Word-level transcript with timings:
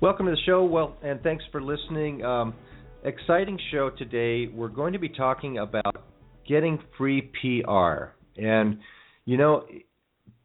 Welcome 0.00 0.26
to 0.26 0.32
the 0.32 0.40
show. 0.44 0.64
Well, 0.64 0.96
and 1.02 1.20
thanks 1.22 1.44
for 1.50 1.62
listening. 1.62 2.22
Um, 2.24 2.54
exciting 3.02 3.58
show 3.72 3.90
today. 3.90 4.46
We're 4.46 4.68
going 4.68 4.92
to 4.92 4.98
be 4.98 5.08
talking 5.08 5.58
about 5.58 6.04
getting 6.46 6.78
free 6.98 7.22
PR. 7.22 8.12
And, 8.36 8.78
you 9.24 9.36
know, 9.36 9.64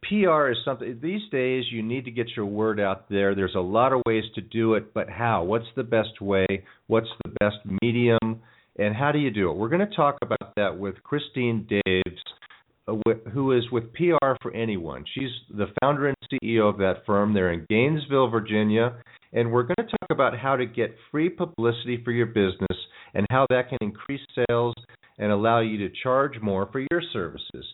PR 0.03 0.49
is 0.49 0.57
something, 0.63 0.99
these 1.01 1.21
days 1.31 1.65
you 1.71 1.83
need 1.83 2.05
to 2.05 2.11
get 2.11 2.27
your 2.35 2.45
word 2.45 2.79
out 2.79 3.09
there. 3.09 3.35
There's 3.35 3.55
a 3.55 3.61
lot 3.61 3.93
of 3.93 4.01
ways 4.05 4.23
to 4.35 4.41
do 4.41 4.75
it, 4.75 4.93
but 4.93 5.09
how? 5.09 5.43
What's 5.43 5.67
the 5.75 5.83
best 5.83 6.21
way? 6.21 6.45
What's 6.87 7.09
the 7.23 7.31
best 7.39 7.57
medium? 7.81 8.41
And 8.77 8.95
how 8.95 9.11
do 9.11 9.19
you 9.19 9.31
do 9.31 9.51
it? 9.51 9.57
We're 9.57 9.69
going 9.69 9.87
to 9.87 9.95
talk 9.95 10.17
about 10.21 10.55
that 10.55 10.77
with 10.77 10.95
Christina 11.03 11.61
Daves 11.61 12.17
Uh, 12.87 12.95
who 13.31 13.51
is 13.51 13.63
with 13.71 13.93
PR 13.93 14.33
for 14.41 14.51
Anyone. 14.55 15.05
She's 15.13 15.29
the 15.51 15.67
founder 15.79 16.07
and 16.07 16.17
CEO 16.33 16.67
of 16.67 16.79
that 16.79 17.05
firm. 17.05 17.31
They're 17.31 17.53
in 17.53 17.67
Gainesville, 17.69 18.29
Virginia, 18.29 18.95
and 19.33 19.51
we're 19.51 19.63
going 19.63 19.75
to 19.77 19.83
talk 19.83 20.09
about 20.09 20.35
how 20.35 20.55
to 20.55 20.65
get 20.65 20.95
free 21.11 21.29
publicity 21.29 22.01
for 22.03 22.11
your 22.11 22.25
business 22.25 22.77
and 23.13 23.27
how 23.29 23.45
that 23.51 23.69
can 23.69 23.77
increase 23.81 24.21
sales 24.47 24.73
and 25.19 25.31
allow 25.31 25.59
you 25.59 25.77
to 25.77 25.93
charge 26.01 26.41
more 26.41 26.69
for 26.71 26.79
your 26.79 27.01
services. 27.13 27.65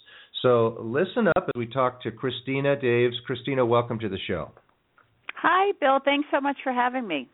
So 0.42 0.78
listen 0.82 1.30
up 1.30 1.44
as 1.44 1.58
we 1.58 1.68
talk 1.68 2.02
to 2.04 2.12
Christina 2.12 2.76
Daves. 2.76 3.16
Christina, 3.26 3.66
welcome 3.66 4.00
to 4.00 4.10
the 4.10 4.20
show. 4.28 4.52
Hi, 5.42 5.72
Bill. 5.80 6.00
Thanks 6.04 6.28
so 6.34 6.42
much 6.42 6.58
for 6.64 6.74
having 6.74 7.08
me. 7.08 7.30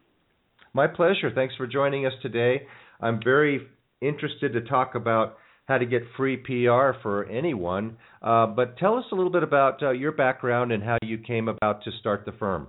My 0.74 0.86
pleasure. 0.86 1.32
Thanks 1.34 1.56
for 1.56 1.66
joining 1.66 2.06
us 2.06 2.14
today. 2.22 2.68
I'm 3.02 3.20
very 3.24 3.68
interested 4.02 4.54
to 4.54 4.62
talk 4.62 4.94
about 4.94 5.38
how 5.66 5.78
to 5.78 5.86
get 5.86 6.04
free 6.18 6.38
PR 6.38 6.98
for 7.02 7.26
anyone. 7.32 7.98
Uh, 8.22 8.48
but 8.48 8.78
tell 8.78 8.98
us 8.98 9.06
a 9.12 9.16
little 9.16 9.32
bit 9.32 9.44
about 9.44 9.82
uh, 9.82 9.92
your 9.92 10.12
background 10.12 10.72
and 10.72 10.84
how 10.84 10.98
you 11.02 11.18
came 11.18 11.48
about 11.48 11.84
to 11.84 11.92
start 12.00 12.26
the 12.26 12.32
firm. 12.34 12.68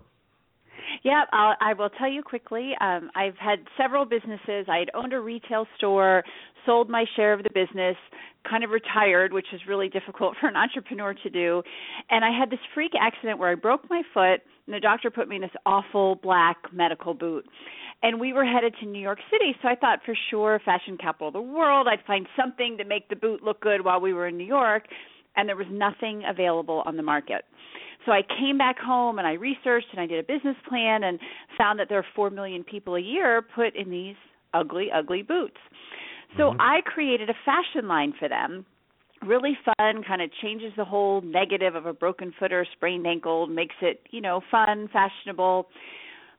Yeah, 1.02 1.24
I'll, 1.32 1.54
I 1.60 1.74
will 1.74 1.90
tell 1.90 2.10
you 2.10 2.22
quickly. 2.22 2.72
Um, 2.80 3.10
I've 3.14 3.36
had 3.36 3.58
several 3.76 4.04
businesses. 4.04 4.66
I 4.68 4.78
had 4.78 4.90
owned 4.94 5.12
a 5.12 5.20
retail 5.20 5.66
store, 5.76 6.22
sold 6.64 6.88
my 6.88 7.04
share 7.16 7.32
of 7.32 7.42
the 7.42 7.50
business, 7.52 7.96
kind 8.48 8.64
of 8.64 8.70
retired, 8.70 9.32
which 9.32 9.46
is 9.52 9.60
really 9.68 9.88
difficult 9.88 10.36
for 10.40 10.48
an 10.48 10.56
entrepreneur 10.56 11.14
to 11.14 11.30
do. 11.30 11.62
And 12.10 12.24
I 12.24 12.30
had 12.38 12.50
this 12.50 12.60
freak 12.74 12.92
accident 13.00 13.38
where 13.38 13.50
I 13.50 13.54
broke 13.54 13.88
my 13.90 14.02
foot, 14.12 14.40
and 14.66 14.74
the 14.74 14.80
doctor 14.80 15.10
put 15.10 15.28
me 15.28 15.36
in 15.36 15.42
this 15.42 15.50
awful 15.66 16.16
black 16.16 16.56
medical 16.72 17.12
boot 17.12 17.44
and 18.04 18.20
we 18.20 18.34
were 18.34 18.44
headed 18.44 18.74
to 18.80 18.86
New 18.86 19.00
York 19.00 19.18
City. 19.32 19.56
So 19.62 19.68
I 19.68 19.74
thought 19.76 20.00
for 20.04 20.14
sure, 20.30 20.60
fashion 20.62 20.98
capital 20.98 21.28
of 21.28 21.32
the 21.32 21.40
world, 21.40 21.88
I'd 21.90 22.04
find 22.06 22.26
something 22.38 22.76
to 22.76 22.84
make 22.84 23.08
the 23.08 23.16
boot 23.16 23.42
look 23.42 23.62
good 23.62 23.82
while 23.82 23.98
we 23.98 24.12
were 24.12 24.28
in 24.28 24.36
New 24.36 24.44
York, 24.44 24.84
and 25.36 25.48
there 25.48 25.56
was 25.56 25.66
nothing 25.70 26.22
available 26.28 26.82
on 26.84 26.98
the 26.98 27.02
market. 27.02 27.46
So 28.04 28.12
I 28.12 28.20
came 28.38 28.58
back 28.58 28.78
home 28.78 29.18
and 29.18 29.26
I 29.26 29.32
researched 29.32 29.86
and 29.92 30.00
I 30.00 30.06
did 30.06 30.18
a 30.18 30.22
business 30.22 30.56
plan 30.68 31.04
and 31.04 31.18
found 31.56 31.78
that 31.80 31.88
there 31.88 31.98
are 31.98 32.06
4 32.14 32.28
million 32.28 32.62
people 32.62 32.96
a 32.96 33.00
year 33.00 33.40
put 33.40 33.74
in 33.74 33.88
these 33.88 34.16
ugly, 34.52 34.88
ugly 34.94 35.22
boots. 35.22 35.56
So 36.36 36.50
mm-hmm. 36.50 36.60
I 36.60 36.80
created 36.84 37.30
a 37.30 37.34
fashion 37.46 37.88
line 37.88 38.12
for 38.18 38.28
them 38.28 38.66
really 39.26 39.56
fun 39.64 40.02
kind 40.06 40.20
of 40.20 40.28
changes 40.42 40.70
the 40.76 40.84
whole 40.84 41.22
negative 41.22 41.74
of 41.74 41.86
a 41.86 41.94
broken 41.94 42.30
foot 42.38 42.52
or 42.52 42.60
a 42.60 42.66
sprained 42.76 43.06
ankle 43.06 43.46
makes 43.46 43.76
it 43.80 44.00
you 44.10 44.20
know 44.20 44.42
fun 44.50 44.86
fashionable 44.92 45.66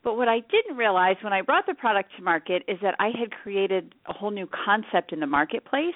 but 0.05 0.17
what 0.17 0.29
I 0.29 0.39
didn't 0.39 0.77
realize 0.77 1.15
when 1.21 1.33
I 1.33 1.41
brought 1.41 1.65
the 1.65 1.73
product 1.73 2.11
to 2.15 2.23
market 2.23 2.61
is 2.67 2.77
that 2.83 2.95
I 2.99 3.07
had 3.07 3.31
created 3.31 3.95
a 4.05 4.13
whole 4.13 4.29
new 4.29 4.47
concept 4.47 5.11
in 5.11 5.19
the 5.19 5.25
marketplace. 5.25 5.95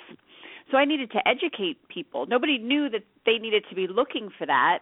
So 0.71 0.77
I 0.77 0.85
needed 0.85 1.11
to 1.11 1.27
educate 1.27 1.77
people. 1.89 2.25
Nobody 2.25 2.57
knew 2.57 2.89
that 2.89 3.03
they 3.27 3.37
needed 3.37 3.63
to 3.69 3.75
be 3.75 3.87
looking 3.87 4.29
for 4.35 4.47
that. 4.47 4.79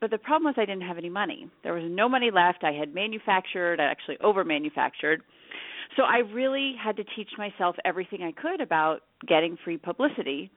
But 0.00 0.10
the 0.10 0.18
problem 0.18 0.44
was 0.46 0.56
I 0.58 0.66
didn't 0.66 0.82
have 0.82 0.98
any 0.98 1.08
money. 1.08 1.48
There 1.62 1.74
was 1.74 1.84
no 1.88 2.08
money 2.08 2.30
left. 2.32 2.64
I 2.64 2.72
had 2.72 2.92
manufactured, 2.92 3.80
I 3.80 3.84
actually 3.84 4.18
over 4.22 4.44
manufactured. 4.44 5.22
So 5.96 6.02
I 6.02 6.18
really 6.18 6.74
had 6.82 6.96
to 6.96 7.04
teach 7.14 7.30
myself 7.38 7.76
everything 7.84 8.22
I 8.22 8.32
could 8.32 8.60
about 8.60 9.02
getting 9.26 9.56
free 9.64 9.78
publicity. 9.78 10.50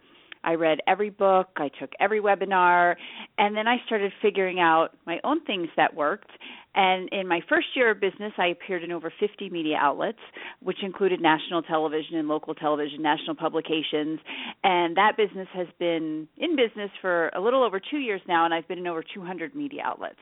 I 0.43 0.53
read 0.53 0.79
every 0.87 1.09
book, 1.09 1.49
I 1.57 1.69
took 1.79 1.91
every 1.99 2.21
webinar, 2.21 2.95
and 3.37 3.55
then 3.55 3.67
I 3.67 3.77
started 3.85 4.11
figuring 4.21 4.59
out 4.59 4.89
my 5.05 5.19
own 5.23 5.43
things 5.45 5.67
that 5.77 5.93
worked. 5.93 6.29
And 6.75 7.09
in 7.11 7.27
my 7.27 7.41
first 7.49 7.67
year 7.75 7.91
of 7.91 7.99
business, 7.99 8.31
I 8.37 8.47
appeared 8.47 8.83
in 8.83 8.91
over 8.91 9.11
50 9.19 9.49
media 9.49 9.77
outlets, 9.79 10.19
which 10.61 10.77
included 10.83 11.19
national 11.19 11.63
television 11.63 12.15
and 12.15 12.27
local 12.27 12.55
television, 12.55 13.01
national 13.01 13.35
publications. 13.35 14.19
And 14.63 14.95
that 14.95 15.17
business 15.17 15.47
has 15.53 15.67
been 15.79 16.27
in 16.37 16.55
business 16.55 16.91
for 17.01 17.29
a 17.29 17.41
little 17.41 17.63
over 17.63 17.79
two 17.79 17.97
years 17.97 18.21
now, 18.27 18.45
and 18.45 18.53
I've 18.53 18.67
been 18.67 18.77
in 18.77 18.87
over 18.87 19.03
200 19.03 19.55
media 19.55 19.81
outlets. 19.83 20.19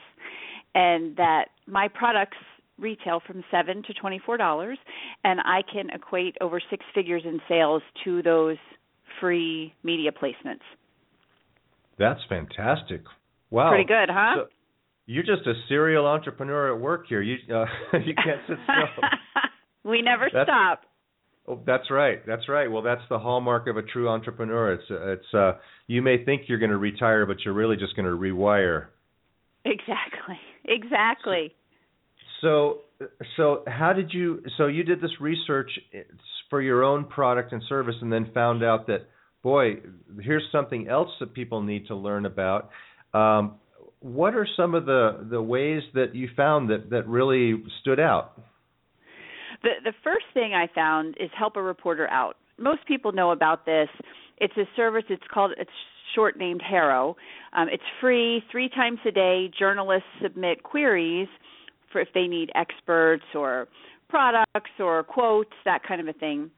And 0.73 1.15
that 1.17 1.49
my 1.67 1.87
products 1.87 2.37
retail 2.79 3.21
from 3.25 3.43
seven 3.51 3.83
to 3.83 3.93
twenty-four 3.93 4.37
dollars, 4.37 4.77
and 5.23 5.39
I 5.41 5.61
can 5.71 5.89
equate 5.89 6.37
over 6.41 6.61
six 6.69 6.85
figures 6.93 7.23
in 7.25 7.39
sales 7.47 7.81
to 8.03 8.21
those 8.21 8.57
free 9.19 9.73
media 9.83 10.11
placements. 10.11 10.61
That's 11.97 12.19
fantastic. 12.29 13.01
Wow. 13.49 13.69
Pretty 13.69 13.85
good, 13.85 14.09
huh? 14.11 14.35
So 14.35 14.47
you're 15.05 15.23
just 15.23 15.47
a 15.47 15.53
serial 15.67 16.05
entrepreneur 16.05 16.73
at 16.73 16.79
work 16.79 17.05
here. 17.07 17.21
You 17.21 17.37
uh, 17.53 17.65
you 17.93 18.13
can't 18.13 18.41
sit 18.47 18.57
still. 18.63 19.09
we 19.89 20.01
never 20.01 20.29
that's, 20.31 20.47
stop. 20.47 20.81
Oh, 21.47 21.61
that's 21.65 21.89
right. 21.89 22.25
That's 22.27 22.49
right. 22.49 22.69
Well, 22.69 22.81
that's 22.81 23.01
the 23.09 23.17
hallmark 23.17 23.67
of 23.67 23.77
a 23.77 23.81
true 23.81 24.09
entrepreneur. 24.09 24.73
It's 24.73 24.83
it's 24.89 25.33
uh 25.33 25.53
you 25.87 26.01
may 26.01 26.23
think 26.23 26.43
you're 26.47 26.59
going 26.59 26.71
to 26.71 26.77
retire, 26.77 27.25
but 27.25 27.37
you're 27.45 27.53
really 27.53 27.77
just 27.77 27.95
going 27.95 28.05
to 28.05 28.17
rewire. 28.17 28.87
Exactly. 29.65 30.37
Exactly. 30.65 31.53
So 32.41 32.41
so 32.41 32.81
how 33.67 33.93
did 33.93 34.11
you 34.11 34.41
so 34.57 34.67
you 34.67 34.83
did 34.83 35.01
this 35.01 35.11
research 35.19 35.69
for 36.49 36.61
your 36.61 36.83
own 36.83 37.05
product 37.05 37.53
and 37.53 37.61
service 37.67 37.95
and 38.01 38.11
then 38.11 38.31
found 38.33 38.63
out 38.63 38.87
that 38.87 39.07
boy 39.43 39.75
here's 40.21 40.43
something 40.51 40.87
else 40.87 41.09
that 41.19 41.33
people 41.33 41.61
need 41.61 41.87
to 41.87 41.95
learn 41.95 42.25
about. 42.25 42.69
Um, 43.13 43.55
what 43.99 44.35
are 44.35 44.47
some 44.55 44.75
of 44.75 44.85
the 44.85 45.27
the 45.29 45.41
ways 45.41 45.81
that 45.93 46.15
you 46.15 46.29
found 46.35 46.69
that 46.69 46.89
that 46.89 47.07
really 47.07 47.63
stood 47.81 47.99
out? 47.99 48.41
The 49.63 49.71
the 49.83 49.93
first 50.03 50.25
thing 50.33 50.53
i 50.53 50.67
found 50.73 51.15
is 51.19 51.29
help 51.37 51.55
a 51.55 51.61
reporter 51.61 52.07
out. 52.09 52.37
Most 52.59 52.85
people 52.87 53.11
know 53.11 53.31
about 53.31 53.65
this. 53.65 53.89
It's 54.39 54.55
a 54.57 54.65
service 54.75 55.03
it's 55.09 55.23
called 55.31 55.51
it's 55.57 55.71
short 56.15 56.37
named 56.37 56.61
HARO 56.61 57.15
um, 57.53 57.67
it's 57.69 57.83
free 57.99 58.41
three 58.51 58.69
times 58.69 58.97
a 59.05 59.11
day 59.11 59.51
journalists 59.59 60.07
submit 60.21 60.63
queries 60.63 61.27
for 61.91 62.01
if 62.01 62.09
they 62.13 62.27
need 62.27 62.51
experts 62.55 63.23
or 63.35 63.67
products 64.09 64.71
or 64.79 65.03
quotes, 65.03 65.53
that 65.65 65.83
kind 65.83 66.01
of 66.01 66.07
a 66.07 66.13
thing. 66.13 66.49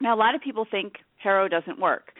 Now, 0.00 0.14
a 0.14 0.18
lot 0.18 0.34
of 0.34 0.40
people 0.40 0.66
think 0.70 0.94
HARO 1.22 1.48
doesn't 1.48 1.78
work. 1.80 2.12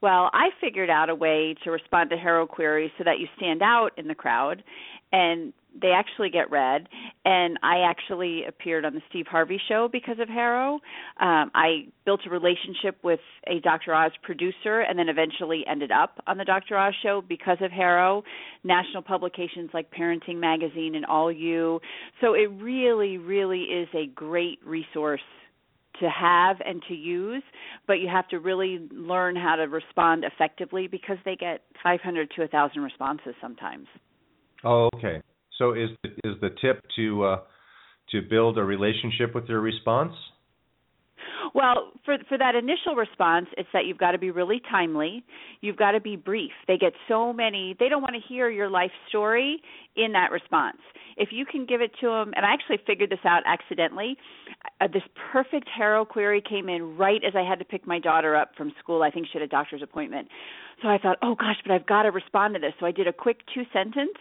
Well, 0.00 0.30
I 0.32 0.48
figured 0.60 0.90
out 0.90 1.10
a 1.10 1.14
way 1.14 1.54
to 1.64 1.70
respond 1.70 2.10
to 2.10 2.16
HARO 2.16 2.46
queries 2.46 2.90
so 2.98 3.04
that 3.04 3.18
you 3.20 3.28
stand 3.36 3.62
out 3.62 3.90
in 3.96 4.08
the 4.08 4.14
crowd 4.14 4.62
and 5.12 5.52
they 5.80 5.88
actually 5.88 6.30
get 6.30 6.50
read 6.50 6.88
and 7.24 7.58
i 7.62 7.78
actually 7.78 8.44
appeared 8.46 8.84
on 8.84 8.94
the 8.94 9.00
steve 9.08 9.26
harvey 9.26 9.60
show 9.68 9.88
because 9.90 10.18
of 10.20 10.28
HARO 10.28 10.74
um, 11.20 11.50
i 11.54 11.86
built 12.04 12.20
a 12.26 12.30
relationship 12.30 12.96
with 13.02 13.20
a 13.46 13.60
dr 13.60 13.92
oz 13.92 14.12
producer 14.22 14.80
and 14.80 14.98
then 14.98 15.08
eventually 15.08 15.64
ended 15.68 15.90
up 15.90 16.22
on 16.26 16.38
the 16.38 16.44
dr 16.44 16.76
oz 16.76 16.94
show 17.02 17.22
because 17.26 17.58
of 17.60 17.70
HARO 17.70 18.22
national 18.64 19.02
publications 19.02 19.70
like 19.72 19.90
parenting 19.90 20.38
magazine 20.38 20.94
and 20.94 21.04
all 21.06 21.30
you 21.30 21.80
so 22.20 22.34
it 22.34 22.50
really 22.60 23.18
really 23.18 23.62
is 23.62 23.88
a 23.94 24.06
great 24.14 24.58
resource 24.64 25.20
to 26.00 26.08
have 26.08 26.56
and 26.64 26.82
to 26.88 26.94
use, 26.94 27.42
but 27.86 27.94
you 27.94 28.08
have 28.08 28.28
to 28.28 28.38
really 28.38 28.88
learn 28.90 29.36
how 29.36 29.56
to 29.56 29.64
respond 29.64 30.24
effectively 30.24 30.86
because 30.86 31.18
they 31.24 31.36
get 31.36 31.62
500 31.82 32.30
to 32.36 32.40
1,000 32.42 32.82
responses 32.82 33.34
sometimes. 33.40 33.86
Oh, 34.64 34.88
okay. 34.94 35.22
So 35.58 35.74
is 35.74 35.90
is 36.24 36.34
the 36.40 36.50
tip 36.60 36.82
to 36.96 37.24
uh, 37.24 37.40
to 38.10 38.22
build 38.22 38.58
a 38.58 38.64
relationship 38.64 39.34
with 39.34 39.46
your 39.48 39.60
response? 39.60 40.14
Well, 41.54 41.92
for 42.04 42.16
for 42.28 42.38
that 42.38 42.54
initial 42.54 42.94
response, 42.96 43.46
it's 43.56 43.68
that 43.72 43.84
you've 43.86 43.98
got 43.98 44.12
to 44.12 44.18
be 44.18 44.30
really 44.30 44.60
timely. 44.70 45.24
You've 45.60 45.76
got 45.76 45.92
to 45.92 46.00
be 46.00 46.16
brief. 46.16 46.52
They 46.66 46.78
get 46.78 46.92
so 47.08 47.32
many. 47.32 47.76
They 47.78 47.88
don't 47.88 48.02
want 48.02 48.14
to 48.14 48.28
hear 48.28 48.48
your 48.48 48.70
life 48.70 48.90
story 49.08 49.60
in 49.96 50.12
that 50.12 50.30
response. 50.30 50.78
if 51.16 51.28
you 51.30 51.44
can 51.44 51.66
give 51.66 51.80
it 51.80 51.90
to 52.00 52.06
them, 52.06 52.32
and 52.34 52.46
I 52.46 52.52
actually 52.52 52.78
figured 52.86 53.10
this 53.10 53.24
out 53.24 53.42
accidentally. 53.46 54.16
Uh, 54.80 54.88
this 54.92 55.02
perfect 55.32 55.68
HARO 55.68 56.04
query 56.04 56.42
came 56.46 56.68
in 56.68 56.96
right 56.96 57.20
as 57.26 57.34
I 57.36 57.46
had 57.46 57.58
to 57.58 57.64
pick 57.64 57.86
my 57.86 57.98
daughter 57.98 58.34
up 58.34 58.52
from 58.56 58.72
school. 58.78 59.02
I 59.02 59.10
think 59.10 59.26
she 59.26 59.38
had 59.38 59.42
a 59.42 59.48
doctor's 59.48 59.82
appointment. 59.82 60.28
So 60.80 60.88
I 60.88 60.98
thought, 60.98 61.18
oh 61.22 61.34
gosh, 61.34 61.56
but 61.64 61.72
I've 61.72 61.86
got 61.86 62.04
to 62.04 62.10
respond 62.10 62.54
to 62.54 62.60
this. 62.60 62.72
So 62.80 62.86
I 62.86 62.92
did 62.92 63.06
a 63.06 63.12
quick 63.12 63.38
two 63.54 63.64
sentence 63.72 64.16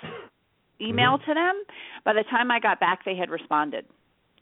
email 0.81 1.18
mm-hmm. 1.18 1.30
to 1.30 1.33
them. 1.33 1.63
By 2.04 2.13
the 2.13 2.24
time 2.30 2.51
I 2.51 2.60
got 2.60 2.80
back, 2.80 3.06
they 3.06 3.16
had 3.16 3.30
responded. 3.30 3.86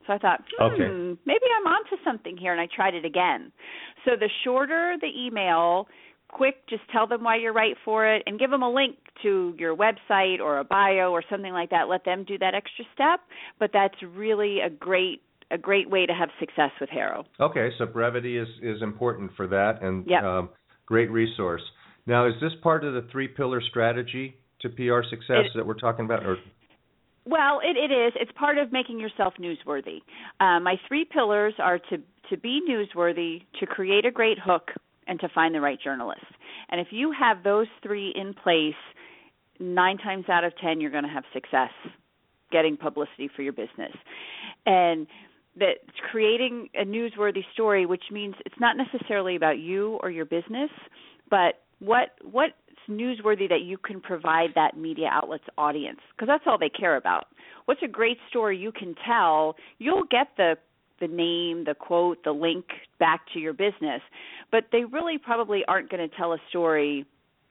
So 0.08 0.14
I 0.14 0.18
thought, 0.18 0.44
hmm, 0.58 0.74
okay. 0.74 1.20
maybe 1.26 1.46
I'm 1.60 1.68
onto 1.68 2.04
something 2.04 2.36
here, 2.36 2.52
and 2.52 2.60
I 2.60 2.68
tried 2.74 2.96
it 2.96 3.06
again. 3.06 3.52
So 4.06 4.12
the 4.20 4.30
shorter 4.44 4.96
the 5.00 5.10
email, 5.16 5.88
quick, 6.30 6.68
just 6.68 6.82
tell 6.92 7.06
them 7.06 7.24
why 7.24 7.36
you're 7.38 7.54
right 7.54 7.76
for 7.86 8.08
it, 8.08 8.24
and 8.26 8.40
give 8.40 8.50
them 8.50 8.64
a 8.64 8.72
link 8.72 8.96
to 9.22 9.54
your 9.60 9.76
website 9.76 10.40
or 10.40 10.60
a 10.60 10.64
bio 10.64 11.12
or 11.12 11.24
something 11.30 11.54
like 11.54 11.70
that. 11.70 11.90
Let 11.90 12.06
them 12.06 12.24
do 12.24 12.38
that 12.40 12.56
extra 12.56 12.86
step. 12.94 13.20
But 13.60 13.70
that's 13.72 13.96
really 14.02 14.62
a 14.62 14.70
great 14.70 15.22
a 15.52 15.58
great 15.58 15.90
way 15.90 16.06
to 16.06 16.14
have 16.14 16.30
success 16.40 16.70
with 16.80 16.90
HARO. 16.90 17.26
Okay, 17.40 17.70
so 17.78 17.86
brevity 17.86 18.38
is 18.38 18.48
is 18.62 18.82
important 18.82 19.32
for 19.36 19.48
that, 19.48 19.82
and 19.82 20.06
yep. 20.08 20.24
um, 20.24 20.50
great 20.86 21.12
resource. 21.12 21.62
Now, 22.06 22.28
is 22.28 22.34
this 22.42 22.54
part 22.64 22.84
of 22.84 22.94
the 22.94 23.08
three 23.12 23.28
pillar 23.28 23.62
strategy 23.62 24.38
to 24.62 24.70
PR 24.70 25.08
success 25.10 25.46
it, 25.46 25.52
that 25.56 25.66
we're 25.66 25.74
talking 25.74 26.06
about, 26.06 26.26
or 26.26 26.38
well, 27.26 27.60
it, 27.64 27.78
it 27.78 27.94
is. 27.94 28.14
It's 28.20 28.32
part 28.32 28.58
of 28.58 28.72
making 28.72 29.00
yourself 29.00 29.36
newsworthy. 29.40 30.00
Uh, 30.40 30.60
my 30.60 30.76
three 30.88 31.06
pillars 31.06 31.54
are 31.60 31.78
to 31.78 31.98
to 32.30 32.38
be 32.38 32.62
newsworthy, 32.70 33.44
to 33.60 33.66
create 33.66 34.06
a 34.06 34.12
great 34.12 34.38
hook, 34.44 34.70
and 35.08 35.20
to 35.20 35.30
find 35.30 35.54
the 35.54 35.62
right 35.62 35.80
journalist. 35.82 36.26
And 36.70 36.80
if 36.80 36.88
you 36.92 37.12
have 37.20 37.44
those 37.44 37.68
three 37.82 38.14
in 38.16 38.34
place, 38.34 38.76
nine 39.60 39.98
times 39.98 40.26
out 40.30 40.44
of 40.44 40.54
ten, 40.58 40.80
you're 40.80 40.92
going 40.92 41.04
to 41.04 41.10
have 41.10 41.24
success 41.34 41.72
getting 42.52 42.78
publicity 42.78 43.30
for 43.36 43.42
your 43.44 43.54
business. 43.54 43.94
And 44.66 45.08
that 45.58 45.78
creating 46.12 46.70
a 46.74 46.86
newsworthy 46.86 47.44
story, 47.54 47.86
which 47.86 48.04
means 48.12 48.36
it's 48.46 48.60
not 48.60 48.76
necessarily 48.78 49.36
about 49.36 49.60
you 49.60 50.00
or 50.02 50.10
your 50.10 50.26
business, 50.26 50.70
but 51.30 51.62
what 51.80 52.10
what 52.24 52.52
newsworthy 52.90 53.48
that 53.50 53.62
you 53.64 53.78
can 53.78 54.02
provide 54.02 54.50
that 54.56 54.78
media 54.78 55.08
outlet's 55.12 55.44
audience 55.58 56.00
because 56.16 56.28
that's 56.28 56.44
all 56.48 56.58
they 56.58 56.70
care 56.70 56.98
about. 56.98 57.28
What's 57.66 57.82
a 57.84 57.88
great 57.88 58.18
story 58.30 58.58
you 58.58 58.72
can 58.72 58.96
tell? 59.06 59.56
You'll 59.78 60.06
get 60.10 60.28
the 60.38 60.56
the 61.00 61.08
name, 61.08 61.64
the 61.66 61.76
quote, 61.76 62.24
the 62.26 62.32
link 62.32 62.66
back 63.00 63.22
to 63.34 63.40
your 63.40 63.54
business, 63.54 64.02
but 64.52 64.66
they 64.74 64.84
really 64.84 65.18
probably 65.18 65.64
aren't 65.66 65.90
going 65.90 66.08
to 66.08 66.14
tell 66.18 66.34
a 66.34 66.38
story 66.50 67.06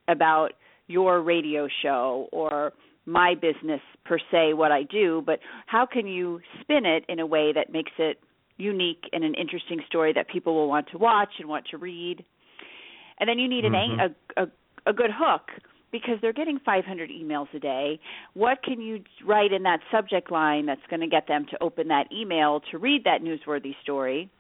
about 0.07 0.51
your 0.87 1.23
radio 1.23 1.67
show 1.83 2.29
or 2.31 2.73
my 3.07 3.35
business 3.35 3.81
per 4.05 4.19
se 4.31 4.53
what 4.53 4.71
I 4.71 4.83
do, 4.83 5.23
but 5.25 5.39
how 5.67 5.87
can 5.87 6.07
you 6.07 6.41
spin 6.61 6.85
it 6.85 7.05
in 7.09 7.21
a 7.21 7.27
way 7.27 7.53
that 7.55 7.73
makes 7.73 7.93
it 7.99 8.19
unique 8.59 9.05
and 9.13 9.25
an 9.25 9.35
interesting 9.35 9.81
story 9.87 10.13
that 10.15 10.29
people 10.29 10.55
will 10.55 10.69
want 10.69 10.89
to 10.91 10.99
watch 10.99 11.31
and 11.39 11.49
want 11.49 11.67
to 11.71 11.79
read? 11.79 12.25
And 13.19 13.29
then 13.29 13.39
you 13.39 13.49
need 13.49 13.65
an 13.65 13.73
mm-hmm. 13.73 14.15
a, 14.37 14.43
a 14.43 14.47
a 14.89 14.93
good 14.93 15.11
hook 15.13 15.43
because 15.91 16.17
they're 16.21 16.33
getting 16.33 16.59
500 16.65 17.11
emails 17.11 17.47
a 17.55 17.59
day. 17.59 17.99
What 18.35 18.63
can 18.63 18.81
you 18.81 19.03
write 19.27 19.53
in 19.53 19.63
that 19.63 19.81
subject 19.91 20.31
line 20.31 20.67
that's 20.67 20.81
going 20.91 21.01
to 21.01 21.07
get 21.07 21.29
them 21.29 21.47
to 21.51 21.63
open 21.63 21.89
that 21.89 22.07
email 22.13 22.61
to 22.71 22.79
read 22.79 23.05
that 23.05 23.23
newsworthy 23.23 23.73
story? 23.83 24.31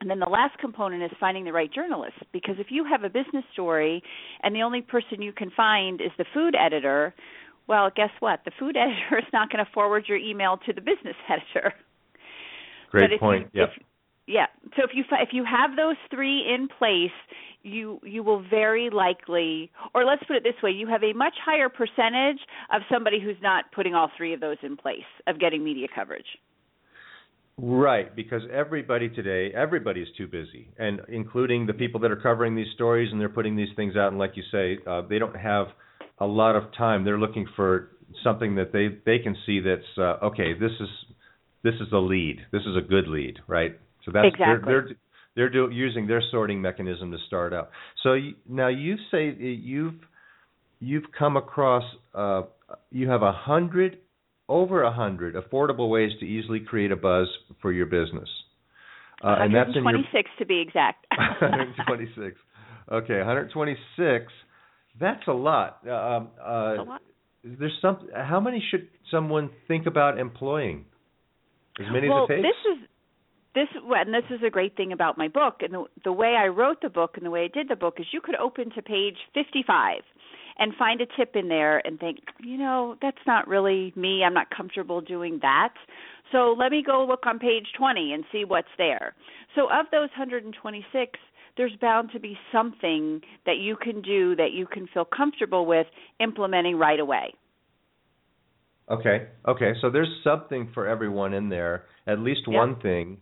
And 0.00 0.10
then 0.10 0.18
the 0.18 0.28
last 0.28 0.58
component 0.58 1.02
is 1.02 1.10
finding 1.18 1.44
the 1.44 1.52
right 1.52 1.72
journalist 1.72 2.16
because 2.32 2.56
if 2.58 2.66
you 2.68 2.84
have 2.84 3.04
a 3.04 3.08
business 3.08 3.44
story 3.52 4.02
and 4.42 4.54
the 4.54 4.62
only 4.62 4.82
person 4.82 5.22
you 5.22 5.32
can 5.32 5.50
find 5.56 6.00
is 6.00 6.10
the 6.18 6.26
food 6.34 6.54
editor, 6.54 7.14
well, 7.68 7.90
guess 7.94 8.10
what? 8.20 8.40
The 8.44 8.50
food 8.58 8.76
editor 8.80 9.18
is 9.18 9.32
not 9.32 9.50
going 9.50 9.64
to 9.64 9.70
forward 9.72 10.04
your 10.06 10.18
email 10.18 10.58
to 10.66 10.72
the 10.72 10.80
business 10.80 11.16
editor. 11.30 11.72
Great 12.90 13.18
point. 13.18 13.48
You, 13.52 13.62
yep. 13.62 13.70
If, 13.74 13.82
yeah. 14.26 14.46
So 14.76 14.84
if 14.84 14.90
you 14.94 15.04
if 15.10 15.30
you 15.32 15.44
have 15.44 15.76
those 15.76 15.96
three 16.10 16.44
in 16.48 16.68
place, 16.68 17.12
you 17.62 18.00
you 18.04 18.22
will 18.22 18.42
very 18.48 18.90
likely 18.90 19.70
or 19.94 20.04
let's 20.04 20.22
put 20.24 20.36
it 20.36 20.42
this 20.44 20.54
way 20.62 20.70
you 20.70 20.86
have 20.86 21.02
a 21.02 21.12
much 21.12 21.34
higher 21.44 21.68
percentage 21.68 22.38
of 22.72 22.82
somebody 22.92 23.20
who's 23.20 23.36
not 23.42 23.64
putting 23.74 23.94
all 23.94 24.10
three 24.16 24.34
of 24.34 24.40
those 24.40 24.58
in 24.62 24.76
place 24.76 24.98
of 25.26 25.40
getting 25.40 25.64
media 25.64 25.88
coverage. 25.92 26.26
Right. 27.56 28.14
Because 28.14 28.42
everybody 28.52 29.08
today 29.08 29.52
everybody's 29.54 30.08
too 30.16 30.26
busy. 30.26 30.68
And 30.78 31.00
including 31.08 31.66
the 31.66 31.74
people 31.74 32.00
that 32.00 32.10
are 32.10 32.20
covering 32.20 32.54
these 32.54 32.72
stories 32.74 33.10
and 33.12 33.20
they're 33.20 33.28
putting 33.28 33.56
these 33.56 33.74
things 33.76 33.96
out. 33.96 34.08
And 34.08 34.18
like 34.18 34.32
you 34.36 34.42
say 34.50 34.78
uh, 34.86 35.02
they 35.08 35.18
don't 35.18 35.36
have 35.36 35.66
a 36.18 36.26
lot 36.26 36.56
of 36.56 36.64
time. 36.76 37.04
They're 37.04 37.18
looking 37.18 37.46
for 37.56 37.90
something 38.22 38.54
that 38.56 38.72
they 38.72 39.00
they 39.04 39.18
can 39.18 39.36
see 39.46 39.60
that's 39.60 39.98
uh, 39.98 40.26
okay 40.26 40.52
this 40.52 40.72
is 40.80 40.88
this 41.62 41.74
is 41.74 41.92
a 41.92 41.98
lead. 41.98 42.40
This 42.52 42.62
is 42.62 42.76
a 42.76 42.86
good 42.86 43.08
lead 43.08 43.38
right 43.46 43.78
so 44.04 44.12
that's 44.12 44.28
exactly. 44.28 44.72
they're, 44.72 44.82
they're 44.82 44.96
they're 45.36 45.50
do, 45.50 45.68
using 45.70 46.06
their 46.06 46.22
sorting 46.30 46.60
mechanism 46.60 47.10
to 47.10 47.18
start 47.26 47.52
out. 47.52 47.70
So 48.02 48.14
you, 48.14 48.34
now 48.48 48.68
you 48.68 48.96
say 49.10 49.34
you've 49.34 49.94
you've 50.80 51.04
come 51.18 51.36
across 51.36 51.84
uh, 52.14 52.42
you 52.90 53.08
have 53.08 53.22
a 53.22 53.32
hundred 53.32 53.98
over 54.48 54.82
a 54.82 54.92
hundred 54.92 55.34
affordable 55.34 55.90
ways 55.90 56.12
to 56.20 56.26
easily 56.26 56.60
create 56.60 56.92
a 56.92 56.96
buzz 56.96 57.26
for 57.60 57.72
your 57.72 57.86
business. 57.86 58.28
Uh, 59.22 59.36
and 59.40 59.54
that's 59.54 59.68
in 59.68 59.76
your 59.76 59.84
126 59.84 60.30
to 60.38 60.44
be 60.44 60.60
exact. 60.60 61.06
126. 61.16 62.36
Okay, 62.92 63.16
126. 63.16 64.32
That's 65.00 65.26
a 65.26 65.32
lot. 65.32 65.80
Uh, 65.86 65.90
um, 65.90 66.28
uh, 66.38 66.50
a 66.50 66.84
lot. 66.84 67.02
There's 67.42 67.72
some. 67.80 68.08
How 68.14 68.40
many 68.40 68.62
should 68.70 68.88
someone 69.10 69.50
think 69.66 69.86
about 69.86 70.18
employing? 70.18 70.84
As 71.80 71.86
many 71.90 72.08
well, 72.08 72.24
as 72.24 72.30
it 72.30 72.42
takes. 72.42 72.48
This 72.48 72.72
is 72.72 72.88
this 73.54 73.68
and 73.74 74.12
this 74.12 74.24
is 74.30 74.40
a 74.44 74.50
great 74.50 74.76
thing 74.76 74.92
about 74.92 75.16
my 75.16 75.28
book 75.28 75.56
and 75.60 75.72
the, 75.72 75.84
the 76.04 76.12
way 76.12 76.34
I 76.38 76.48
wrote 76.48 76.80
the 76.82 76.88
book 76.88 77.12
and 77.16 77.24
the 77.24 77.30
way 77.30 77.44
I 77.44 77.48
did 77.48 77.68
the 77.68 77.76
book 77.76 77.96
is 77.98 78.06
you 78.12 78.20
could 78.20 78.36
open 78.36 78.70
to 78.70 78.82
page 78.82 79.16
55 79.34 80.02
and 80.58 80.72
find 80.76 81.00
a 81.00 81.06
tip 81.16 81.34
in 81.34 81.48
there 81.48 81.84
and 81.84 81.98
think, 81.98 82.18
you 82.40 82.56
know, 82.56 82.96
that's 83.02 83.16
not 83.26 83.48
really 83.48 83.92
me. 83.96 84.22
I'm 84.24 84.34
not 84.34 84.48
comfortable 84.56 85.00
doing 85.00 85.38
that. 85.42 85.74
So 86.32 86.54
let 86.58 86.70
me 86.70 86.82
go 86.84 87.04
look 87.04 87.26
on 87.26 87.38
page 87.38 87.66
20 87.76 88.12
and 88.12 88.24
see 88.30 88.44
what's 88.44 88.68
there. 88.78 89.14
So 89.54 89.62
of 89.64 89.86
those 89.90 90.10
126, 90.16 91.18
there's 91.56 91.76
bound 91.80 92.10
to 92.12 92.20
be 92.20 92.36
something 92.52 93.20
that 93.46 93.56
you 93.58 93.76
can 93.76 94.02
do 94.02 94.34
that 94.36 94.52
you 94.52 94.66
can 94.66 94.86
feel 94.92 95.04
comfortable 95.04 95.66
with 95.66 95.86
implementing 96.20 96.76
right 96.76 97.00
away. 97.00 97.34
Okay. 98.90 99.28
Okay. 99.46 99.72
So 99.80 99.90
there's 99.90 100.10
something 100.22 100.70
for 100.74 100.86
everyone 100.86 101.34
in 101.34 101.48
there, 101.48 101.84
at 102.06 102.18
least 102.18 102.46
one 102.46 102.80
thing 102.80 103.18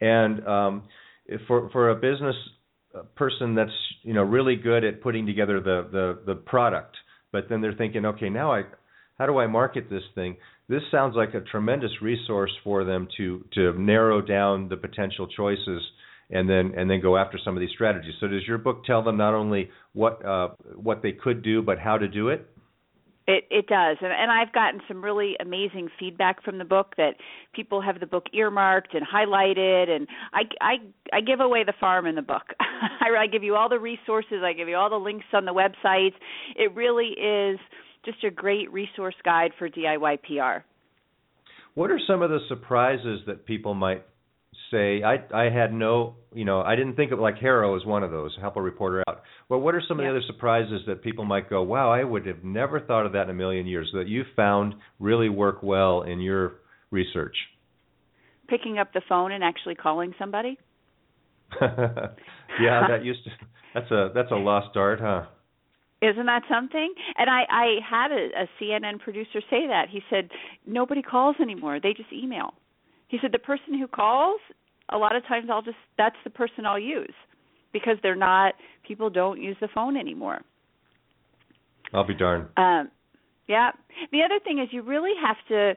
and 0.00 0.46
um, 0.46 0.82
for 1.46 1.70
for 1.70 1.90
a 1.90 1.94
business 1.94 2.36
person 3.14 3.54
that's 3.54 3.70
you 4.02 4.14
know 4.14 4.22
really 4.22 4.56
good 4.56 4.84
at 4.84 5.02
putting 5.02 5.26
together 5.26 5.60
the 5.60 5.88
the 5.90 6.20
the 6.26 6.34
product, 6.34 6.96
but 7.32 7.48
then 7.48 7.60
they're 7.60 7.74
thinking, 7.74 8.04
okay, 8.06 8.28
now 8.28 8.52
I 8.52 8.62
how 9.18 9.26
do 9.26 9.38
I 9.38 9.46
market 9.46 9.88
this 9.90 10.02
thing? 10.14 10.36
This 10.68 10.82
sounds 10.90 11.14
like 11.16 11.34
a 11.34 11.40
tremendous 11.40 11.90
resource 12.02 12.52
for 12.64 12.84
them 12.84 13.08
to 13.16 13.44
to 13.54 13.72
narrow 13.80 14.20
down 14.20 14.68
the 14.68 14.76
potential 14.76 15.26
choices 15.26 15.82
and 16.30 16.48
then 16.48 16.72
and 16.76 16.90
then 16.90 17.00
go 17.00 17.16
after 17.16 17.38
some 17.44 17.56
of 17.56 17.60
these 17.60 17.70
strategies. 17.74 18.14
So 18.20 18.28
does 18.28 18.46
your 18.46 18.58
book 18.58 18.84
tell 18.84 19.02
them 19.02 19.16
not 19.16 19.34
only 19.34 19.70
what 19.92 20.24
uh, 20.24 20.48
what 20.74 21.02
they 21.02 21.12
could 21.12 21.42
do, 21.42 21.62
but 21.62 21.78
how 21.78 21.98
to 21.98 22.08
do 22.08 22.28
it? 22.28 22.48
It 23.26 23.44
it 23.50 23.66
does, 23.66 23.96
and, 24.00 24.12
and 24.12 24.30
I've 24.30 24.52
gotten 24.52 24.80
some 24.86 25.02
really 25.02 25.36
amazing 25.40 25.88
feedback 25.98 26.44
from 26.44 26.58
the 26.58 26.64
book 26.64 26.94
that 26.96 27.14
people 27.52 27.80
have 27.82 27.98
the 27.98 28.06
book 28.06 28.26
earmarked 28.32 28.94
and 28.94 29.04
highlighted, 29.04 29.90
and 29.90 30.06
I 30.32 30.42
I 30.60 30.74
I 31.12 31.20
give 31.20 31.40
away 31.40 31.64
the 31.64 31.74
farm 31.80 32.06
in 32.06 32.14
the 32.14 32.22
book. 32.22 32.44
I, 32.60 33.22
I 33.22 33.26
give 33.26 33.42
you 33.42 33.56
all 33.56 33.68
the 33.68 33.80
resources, 33.80 34.42
I 34.44 34.52
give 34.52 34.68
you 34.68 34.76
all 34.76 34.90
the 34.90 34.96
links 34.96 35.26
on 35.32 35.44
the 35.44 35.52
websites. 35.52 36.14
It 36.54 36.74
really 36.74 37.08
is 37.08 37.58
just 38.04 38.22
a 38.22 38.30
great 38.30 38.72
resource 38.72 39.16
guide 39.24 39.50
for 39.58 39.68
DIY 39.68 40.18
PR. 40.22 40.64
What 41.74 41.90
are 41.90 42.00
some 42.06 42.22
of 42.22 42.30
the 42.30 42.38
surprises 42.48 43.20
that 43.26 43.44
people 43.44 43.74
might 43.74 44.04
say 44.70 45.02
I 45.02 45.18
I 45.34 45.50
had 45.50 45.72
no 45.72 46.16
you 46.32 46.44
know 46.44 46.60
I 46.60 46.76
didn't 46.76 46.96
think 46.96 47.12
of 47.12 47.18
like 47.18 47.36
HARO 47.38 47.76
as 47.76 47.84
one 47.84 48.02
of 48.02 48.10
those 48.10 48.36
help 48.40 48.56
a 48.56 48.62
reporter 48.62 49.02
out. 49.08 49.22
Well, 49.48 49.60
what 49.60 49.74
are 49.74 49.82
some 49.86 49.98
yeah. 49.98 50.06
of 50.06 50.14
the 50.14 50.18
other 50.18 50.26
surprises 50.26 50.82
that 50.86 51.02
people 51.02 51.24
might 51.24 51.48
go, 51.48 51.62
wow, 51.62 51.90
I 51.90 52.04
would 52.04 52.26
have 52.26 52.44
never 52.44 52.80
thought 52.80 53.06
of 53.06 53.12
that 53.12 53.22
in 53.24 53.30
a 53.30 53.34
million 53.34 53.66
years 53.66 53.90
that 53.94 54.08
you 54.08 54.24
found 54.34 54.74
really 54.98 55.28
work 55.28 55.62
well 55.62 56.02
in 56.02 56.20
your 56.20 56.54
research? 56.90 57.36
Picking 58.48 58.78
up 58.78 58.92
the 58.92 59.02
phone 59.08 59.32
and 59.32 59.42
actually 59.42 59.74
calling 59.74 60.14
somebody. 60.18 60.58
yeah, 61.60 62.88
that 62.88 63.00
used 63.04 63.24
to 63.24 63.30
that's 63.74 63.90
a 63.90 64.10
that's 64.14 64.30
a 64.30 64.36
lost 64.36 64.76
art, 64.76 65.00
huh? 65.00 65.26
Isn't 66.02 66.26
that 66.26 66.42
something? 66.50 66.92
And 67.16 67.30
I 67.30 67.42
I 67.50 67.66
had 67.88 68.10
a, 68.10 68.42
a 68.42 68.48
CNN 68.60 69.00
producer 69.00 69.40
say 69.50 69.66
that. 69.68 69.86
He 69.90 70.00
said 70.10 70.30
nobody 70.66 71.02
calls 71.02 71.36
anymore; 71.40 71.78
they 71.82 71.92
just 71.92 72.12
email. 72.12 72.54
He 73.08 73.18
said 73.20 73.32
the 73.32 73.38
person 73.38 73.78
who 73.78 73.86
calls, 73.86 74.40
a 74.90 74.98
lot 74.98 75.16
of 75.16 75.24
times 75.26 75.48
I'll 75.50 75.62
just 75.62 75.76
that's 75.98 76.16
the 76.24 76.30
person 76.30 76.66
I'll 76.66 76.78
use 76.78 77.14
because 77.72 77.96
they're 78.02 78.14
not 78.14 78.54
people 78.86 79.10
don't 79.10 79.40
use 79.40 79.56
the 79.60 79.68
phone 79.74 79.96
anymore. 79.96 80.40
I'll 81.92 82.06
be 82.06 82.14
darned. 82.14 82.48
Um, 82.56 82.90
yeah. 83.48 83.70
The 84.12 84.22
other 84.22 84.40
thing 84.42 84.58
is 84.58 84.68
you 84.72 84.82
really 84.82 85.12
have 85.22 85.36
to 85.48 85.74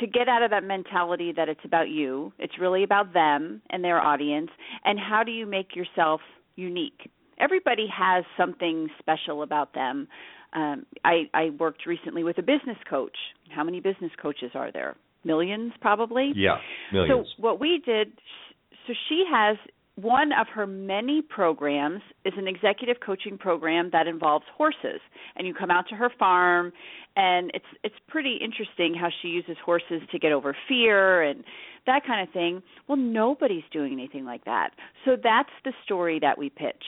to 0.00 0.06
get 0.06 0.28
out 0.28 0.42
of 0.42 0.50
that 0.50 0.64
mentality 0.64 1.32
that 1.36 1.48
it's 1.48 1.64
about 1.64 1.88
you. 1.88 2.32
It's 2.38 2.58
really 2.58 2.82
about 2.82 3.12
them 3.12 3.62
and 3.70 3.84
their 3.84 4.00
audience. 4.00 4.50
And 4.84 4.98
how 4.98 5.22
do 5.22 5.30
you 5.30 5.46
make 5.46 5.76
yourself 5.76 6.20
unique? 6.56 7.10
Everybody 7.38 7.86
has 7.96 8.24
something 8.36 8.88
special 8.98 9.42
about 9.42 9.72
them. 9.72 10.08
Um, 10.52 10.86
I, 11.04 11.28
I 11.32 11.50
worked 11.58 11.86
recently 11.86 12.24
with 12.24 12.38
a 12.38 12.42
business 12.42 12.76
coach. 12.88 13.16
How 13.54 13.62
many 13.62 13.80
business 13.80 14.10
coaches 14.20 14.50
are 14.54 14.72
there? 14.72 14.96
Millions, 15.24 15.72
probably. 15.80 16.32
Yeah, 16.34 16.56
millions. 16.92 17.28
So 17.36 17.42
what 17.42 17.60
we 17.60 17.82
did, 17.84 18.12
so 18.86 18.92
she 19.08 19.24
has 19.30 19.56
one 19.96 20.32
of 20.32 20.48
her 20.52 20.66
many 20.66 21.22
programs 21.22 22.02
is 22.24 22.32
an 22.36 22.48
executive 22.48 22.96
coaching 23.04 23.38
program 23.38 23.90
that 23.92 24.06
involves 24.08 24.44
horses 24.56 25.00
and 25.36 25.46
you 25.46 25.54
come 25.54 25.70
out 25.70 25.84
to 25.88 25.94
her 25.94 26.10
farm 26.18 26.72
and 27.16 27.50
it's 27.54 27.64
it's 27.84 27.94
pretty 28.08 28.38
interesting 28.42 28.92
how 28.92 29.08
she 29.22 29.28
uses 29.28 29.56
horses 29.64 30.02
to 30.10 30.18
get 30.18 30.32
over 30.32 30.56
fear 30.68 31.22
and 31.22 31.44
that 31.86 32.04
kind 32.04 32.26
of 32.26 32.32
thing 32.32 32.60
well 32.88 32.98
nobody's 32.98 33.62
doing 33.72 33.92
anything 33.92 34.24
like 34.24 34.44
that 34.44 34.70
so 35.04 35.12
that's 35.22 35.52
the 35.64 35.72
story 35.84 36.18
that 36.18 36.36
we 36.36 36.50
pitched 36.50 36.84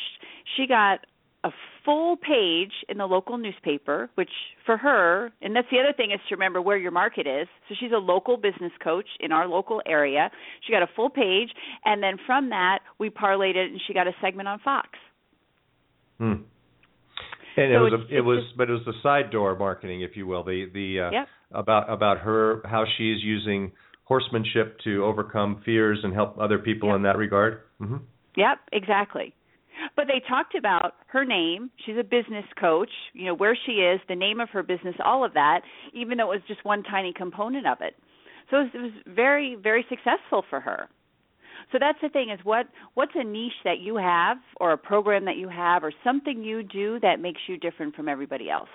she 0.57 0.67
got 0.67 1.07
a 1.47 1.51
full 1.85 2.17
page 2.17 2.73
in 2.89 2.99
the 2.99 3.07
local 3.07 3.39
newspaper, 3.39 4.11
which 4.17 4.31
for 4.65 4.77
her, 4.77 5.33
and 5.41 5.55
that's 5.55 5.69
the 5.71 5.79
other 5.79 5.93
thing 5.97 6.11
is 6.11 6.21
to 6.29 6.35
remember 6.35 6.61
where 6.61 6.77
your 6.77 6.91
market 6.91 7.27
is. 7.27 7.47
So 7.69 7.75
she's 7.79 7.93
a 7.93 7.99
local 7.99 8.37
business 8.37 8.73
coach 8.83 9.07
in 9.21 9.31
our 9.33 9.47
local 9.47 9.81
area. 9.87 10.31
She 10.67 10.73
got 10.73 10.83
a 10.83 10.89
full 10.97 11.11
page, 11.11 11.51
and 11.85 12.03
then 12.03 12.17
from 12.27 12.51
that 12.51 12.81
we 12.99 13.11
parlayed 13.11 13.57
it, 13.57 13.71
and 13.71 13.81
she 13.87 13.95
got 13.95 14.09
a 14.09 14.13
segment 14.21 14.49
on 14.49 14.59
Fox. 14.65 14.89
Hmm. 16.19 16.33
And 17.59 17.73
so 17.73 17.77
it 17.77 17.79
was 17.79 17.93
a, 17.93 18.17
it 18.17 18.21
was 18.21 18.45
just, 18.45 18.59
but 18.59 18.69
it 18.69 18.73
was 18.73 18.83
the 18.85 18.93
side 19.03 19.31
door 19.31 19.57
marketing, 19.57 20.03
if 20.03 20.17
you 20.17 20.27
will, 20.27 20.45
the 20.45 20.69
the 20.75 21.07
uh, 21.07 21.11
yep. 21.11 21.29
about 21.53 21.91
about 21.91 22.19
her 22.19 22.61
how 22.65 22.85
she's 22.99 23.23
using 23.23 23.73
horsemanship 24.05 24.79
to 24.85 25.05
overcome 25.05 25.63
fears 25.65 25.99
and 26.03 26.13
help 26.13 26.39
other 26.39 26.59
people 26.59 26.91
yep. 26.91 26.97
in 26.97 27.03
that 27.03 27.17
regard. 27.17 27.63
Mm-hmm. 27.81 27.97
Yep, 28.37 28.59
exactly. 28.73 29.35
But 29.97 30.07
they 30.09 30.21
talked 30.29 30.55
about 30.55 30.95
her 31.09 31.25
name. 31.25 31.71
She's 31.85 31.97
a 31.99 32.05
business 32.05 32.45
coach, 32.61 32.91
you 33.15 33.25
know, 33.25 33.35
where 33.35 33.57
she 33.67 33.73
is, 33.73 33.99
the 34.09 34.15
name 34.15 34.41
of 34.41 34.51
her 34.51 34.63
business, 34.63 34.95
all 35.03 35.25
of 35.25 35.33
that, 35.35 35.63
even 35.95 36.19
though 36.19 36.31
it 36.33 36.37
was 36.37 36.43
just 36.47 36.65
one 36.65 36.83
tiny 36.83 37.15
component 37.17 37.67
of 37.67 37.79
it. 37.81 37.95
So 38.51 38.59
it 38.59 38.79
was, 38.79 38.93
very, 39.07 39.57
very 39.61 39.85
successful 39.89 40.45
for 40.49 40.61
her. 40.61 40.89
So 41.73 41.79
that's 41.81 41.99
the 42.01 42.11
thing 42.11 42.31
is 42.31 42.39
what 42.45 42.67
what's 42.95 43.13
a 43.17 43.25
niche 43.25 43.53
that 43.65 43.81
you 43.81 43.97
have 43.97 44.37
or 44.61 44.73
a 44.73 44.79
program 44.79 45.25
that 45.25 45.37
you 45.37 45.49
have 45.49 45.83
or 45.83 45.93
something 46.05 46.45
you 46.45 46.63
do 46.63 47.01
that 47.01 47.19
makes 47.19 47.41
you 47.49 47.57
different 47.57 47.97
from 47.97 48.09
everybody 48.09 48.49
else. 48.51 48.69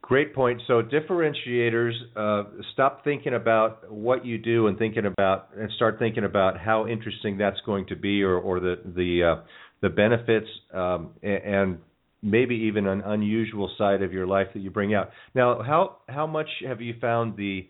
Great 0.00 0.34
point. 0.34 0.62
So 0.66 0.80
differentiators, 0.82 1.92
uh, 2.16 2.44
stop 2.72 3.04
thinking 3.04 3.34
about 3.34 3.92
what 3.92 4.24
you 4.24 4.38
do 4.38 4.68
and 4.68 4.78
thinking 4.78 5.04
about 5.06 5.50
and 5.56 5.70
start 5.72 5.98
thinking 5.98 6.24
about 6.24 6.58
how 6.58 6.86
interesting 6.86 7.36
that's 7.36 7.60
going 7.66 7.86
to 7.88 7.96
be, 7.96 8.22
or, 8.22 8.36
or 8.36 8.60
the 8.60 8.76
the 8.96 9.36
uh, 9.38 9.44
the 9.82 9.88
benefits 9.88 10.46
um, 10.72 11.10
and 11.22 11.78
maybe 12.22 12.54
even 12.54 12.86
an 12.86 13.02
unusual 13.02 13.70
side 13.76 14.02
of 14.02 14.12
your 14.12 14.26
life 14.26 14.46
that 14.54 14.60
you 14.60 14.70
bring 14.70 14.94
out. 14.94 15.10
Now, 15.34 15.62
how 15.62 15.98
how 16.08 16.26
much 16.26 16.48
have 16.66 16.80
you 16.80 16.94
found 17.00 17.36
the 17.36 17.68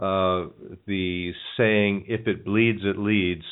uh, 0.00 0.50
the 0.86 1.32
saying 1.56 2.06
"if 2.08 2.26
it 2.26 2.44
bleeds, 2.44 2.80
it 2.84 2.98
leads" 2.98 3.44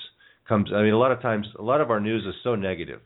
comes? 0.49 0.71
I 0.75 0.83
mean, 0.83 0.95
a 0.95 0.99
lot 0.99 1.13
of 1.13 1.21
times, 1.21 1.47
a 1.59 1.63
lot 1.63 1.81
of 1.81 1.91
our 1.91 2.01
news 2.01 2.25
is 2.27 2.35
so 2.43 2.57
negative 2.57 3.01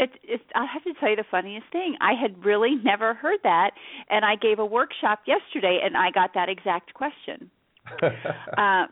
it's 0.00 0.12
it's 0.24 0.42
I 0.54 0.66
have 0.72 0.82
to 0.84 0.94
tell 0.98 1.10
you 1.10 1.16
the 1.16 1.24
funniest 1.30 1.66
thing. 1.70 1.96
I 2.00 2.14
had 2.20 2.44
really 2.44 2.76
never 2.84 3.14
heard 3.14 3.38
that 3.44 3.72
and 4.08 4.24
I 4.24 4.34
gave 4.34 4.58
a 4.58 4.66
workshop 4.66 5.20
yesterday 5.26 5.80
and 5.84 5.96
I 5.96 6.10
got 6.10 6.34
that 6.34 6.48
exact 6.48 6.94
question. 6.94 7.50
uh 8.02 8.86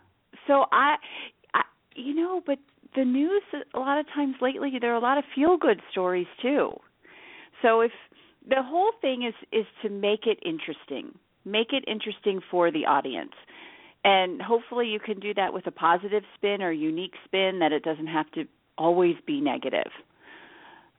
so 0.47 0.67
I, 0.71 0.97
I 1.55 1.63
you 1.95 2.15
know, 2.15 2.43
but 2.47 2.59
the 2.95 3.05
news 3.05 3.43
a 3.75 3.79
lot 3.79 3.99
of 3.99 4.07
times 4.15 4.37
lately 4.41 4.73
there 4.81 4.93
are 4.93 4.97
a 4.97 5.01
lot 5.01 5.19
of 5.19 5.25
feel 5.35 5.57
good 5.57 5.81
stories 5.91 6.29
too. 6.43 6.73
So 7.63 7.81
if 7.81 7.93
the 8.47 8.63
whole 8.63 8.93
thing 9.01 9.23
is 9.25 9.35
is 9.53 9.67
to 9.83 9.89
make 9.89 10.27
it 10.27 10.39
interesting. 10.45 11.19
Make 11.45 11.73
it 11.73 11.85
interesting 11.87 12.41
for 12.51 12.71
the 12.71 12.85
audience. 12.85 13.33
And 14.05 14.41
hopefully 14.41 14.87
you 14.87 15.01
can 15.01 15.19
do 15.19 15.35
that 15.35 15.53
with 15.53 15.67
a 15.67 15.71
positive 15.71 16.23
spin 16.37 16.63
or 16.63 16.71
unique 16.71 17.15
spin 17.25 17.59
that 17.61 17.73
it 17.73 17.83
doesn't 17.83 18.07
have 18.07 18.31
to 18.33 18.45
always 18.77 19.17
be 19.27 19.41
negative. 19.41 19.91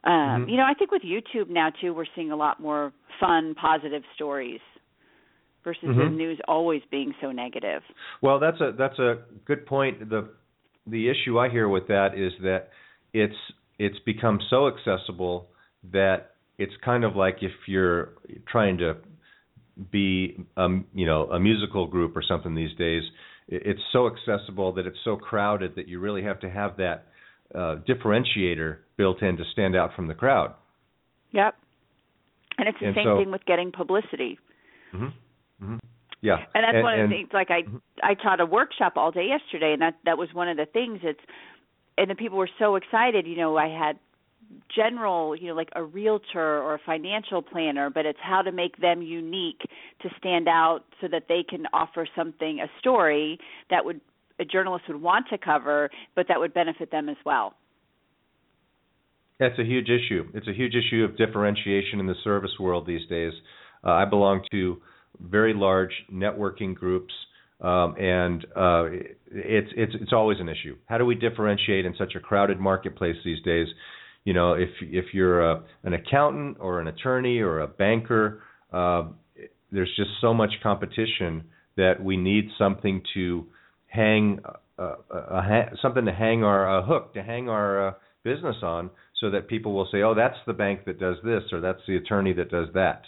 Um, 0.03 0.13
mm-hmm. 0.13 0.49
You 0.49 0.57
know, 0.57 0.63
I 0.63 0.73
think 0.73 0.91
with 0.91 1.01
YouTube 1.01 1.49
now 1.49 1.69
too, 1.81 1.93
we're 1.93 2.05
seeing 2.15 2.31
a 2.31 2.35
lot 2.35 2.59
more 2.59 2.93
fun, 3.19 3.55
positive 3.55 4.03
stories 4.15 4.61
versus 5.63 5.83
mm-hmm. 5.83 5.99
the 5.99 6.09
news 6.09 6.39
always 6.47 6.81
being 6.89 7.13
so 7.21 7.31
negative. 7.31 7.81
Well, 8.21 8.39
that's 8.39 8.59
a 8.61 8.71
that's 8.77 8.97
a 8.99 9.19
good 9.45 9.65
point. 9.65 10.09
The 10.09 10.29
the 10.87 11.09
issue 11.09 11.37
I 11.37 11.49
hear 11.49 11.67
with 11.67 11.87
that 11.87 12.15
is 12.15 12.31
that 12.43 12.69
it's 13.13 13.35
it's 13.77 13.99
become 14.05 14.39
so 14.49 14.67
accessible 14.67 15.47
that 15.91 16.31
it's 16.57 16.73
kind 16.83 17.03
of 17.03 17.15
like 17.15 17.37
if 17.41 17.51
you're 17.67 18.09
trying 18.47 18.77
to 18.79 18.97
be 19.91 20.37
um 20.57 20.85
you 20.93 21.05
know 21.05 21.23
a 21.31 21.39
musical 21.39 21.87
group 21.87 22.15
or 22.17 22.21
something 22.21 22.53
these 22.53 22.75
days 22.77 23.03
it's 23.47 23.79
so 23.93 24.07
accessible 24.07 24.73
that 24.73 24.85
it's 24.85 24.97
so 25.03 25.15
crowded 25.15 25.73
that 25.75 25.87
you 25.87 25.99
really 25.99 26.21
have 26.21 26.39
to 26.39 26.49
have 26.49 26.77
that 26.77 27.05
uh, 27.55 27.77
differentiator 27.87 28.77
built 28.97 29.21
in 29.21 29.37
to 29.37 29.43
stand 29.51 29.75
out 29.75 29.95
from 29.95 30.07
the 30.07 30.13
crowd. 30.13 30.53
Yep. 31.31 31.55
And 32.57 32.67
it's 32.67 32.77
the 32.79 32.87
and 32.87 32.95
same 32.95 33.05
so, 33.05 33.17
thing 33.17 33.31
with 33.31 33.45
getting 33.45 33.71
publicity. 33.71 34.37
Mm-hmm. 34.93 35.05
Mm-hmm. 35.63 35.77
Yeah. 36.21 36.37
And 36.53 36.63
that's 36.63 36.75
and, 36.75 36.83
one 36.83 36.99
of 36.99 37.09
the 37.09 37.15
things. 37.15 37.29
Like 37.33 37.49
I, 37.51 37.61
mm-hmm. 37.61 37.77
I 38.03 38.13
taught 38.15 38.41
a 38.41 38.45
workshop 38.45 38.93
all 38.97 39.11
day 39.11 39.27
yesterday, 39.27 39.73
and 39.73 39.81
that 39.81 39.95
that 40.05 40.17
was 40.17 40.29
one 40.33 40.49
of 40.49 40.57
the 40.57 40.65
things. 40.65 40.99
It's, 41.03 41.19
and 41.97 42.09
the 42.09 42.15
people 42.15 42.37
were 42.37 42.49
so 42.59 42.75
excited. 42.75 43.25
You 43.25 43.37
know, 43.37 43.57
I 43.57 43.67
had 43.67 43.97
general, 44.75 45.35
you 45.35 45.47
know, 45.47 45.53
like 45.53 45.69
a 45.75 45.83
realtor 45.83 46.59
or 46.59 46.75
a 46.75 46.79
financial 46.85 47.41
planner, 47.41 47.89
but 47.89 48.05
it's 48.05 48.19
how 48.21 48.41
to 48.41 48.51
make 48.51 48.77
them 48.77 49.01
unique 49.01 49.61
to 50.01 50.09
stand 50.17 50.47
out 50.47 50.81
so 51.01 51.07
that 51.07 51.25
they 51.29 51.43
can 51.47 51.65
offer 51.71 52.07
something, 52.15 52.59
a 52.59 52.67
story 52.79 53.39
that 53.69 53.85
would 53.85 54.01
a 54.39 54.45
journalist 54.45 54.85
would 54.87 55.01
want 55.01 55.27
to 55.29 55.37
cover, 55.37 55.89
but 56.15 56.27
that 56.27 56.39
would 56.39 56.53
benefit 56.53 56.91
them 56.91 57.09
as 57.09 57.17
well. 57.25 57.53
That's 59.39 59.57
a 59.57 59.63
huge 59.63 59.89
issue. 59.89 60.27
It's 60.33 60.47
a 60.47 60.53
huge 60.53 60.73
issue 60.75 61.03
of 61.03 61.17
differentiation 61.17 61.99
in 61.99 62.07
the 62.07 62.15
service 62.23 62.51
world 62.59 62.85
these 62.85 63.07
days. 63.07 63.31
Uh, 63.85 63.91
I 63.91 64.05
belong 64.05 64.41
to 64.51 64.81
very 65.21 65.53
large 65.53 65.93
networking 66.11 66.75
groups, 66.75 67.13
um, 67.61 67.95
and 67.97 68.45
uh, 68.55 68.85
it's 69.31 69.71
it's 69.75 69.93
it's 70.01 70.13
always 70.13 70.39
an 70.39 70.49
issue. 70.49 70.75
How 70.87 70.97
do 70.97 71.05
we 71.05 71.15
differentiate 71.15 71.85
in 71.85 71.95
such 71.97 72.15
a 72.15 72.19
crowded 72.19 72.59
marketplace 72.59 73.15
these 73.23 73.41
days? 73.43 73.67
You 74.25 74.33
know, 74.33 74.53
if 74.53 74.69
if 74.81 75.13
you're 75.13 75.41
a, 75.41 75.63
an 75.83 75.93
accountant 75.93 76.57
or 76.59 76.81
an 76.81 76.87
attorney 76.87 77.39
or 77.39 77.61
a 77.61 77.67
banker, 77.67 78.43
uh, 78.73 79.03
there's 79.71 79.93
just 79.95 80.11
so 80.19 80.33
much 80.33 80.51
competition 80.61 81.45
that 81.77 82.03
we 82.03 82.17
need 82.17 82.49
something 82.57 83.01
to 83.13 83.45
hang 83.89 84.39
uh, 84.77 84.95
a, 85.11 85.17
a, 85.17 85.69
something 85.81 86.05
to 86.05 86.13
hang 86.13 86.43
our 86.43 86.81
hook 86.83 87.13
to 87.13 87.23
hang 87.23 87.49
our 87.49 87.89
uh, 87.89 87.91
business 88.23 88.57
on, 88.63 88.89
so 89.19 89.29
that 89.31 89.47
people 89.47 89.73
will 89.73 89.87
say, 89.91 90.01
"Oh, 90.01 90.13
that's 90.13 90.37
the 90.47 90.53
bank 90.53 90.85
that 90.85 90.99
does 90.99 91.17
this," 91.23 91.43
or 91.51 91.59
"That's 91.59 91.81
the 91.87 91.97
attorney 91.97 92.33
that 92.33 92.49
does 92.49 92.67
that." 92.73 93.03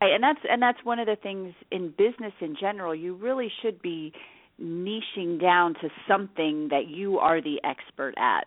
Right, 0.00 0.12
and 0.12 0.22
that's 0.22 0.40
and 0.48 0.62
that's 0.62 0.78
one 0.84 0.98
of 0.98 1.06
the 1.06 1.16
things 1.20 1.54
in 1.72 1.90
business 1.90 2.32
in 2.40 2.56
general. 2.60 2.94
You 2.94 3.14
really 3.16 3.50
should 3.62 3.82
be 3.82 4.12
niching 4.60 5.40
down 5.40 5.74
to 5.74 5.88
something 6.06 6.68
that 6.70 6.86
you 6.88 7.18
are 7.18 7.40
the 7.40 7.60
expert 7.64 8.14
at. 8.16 8.46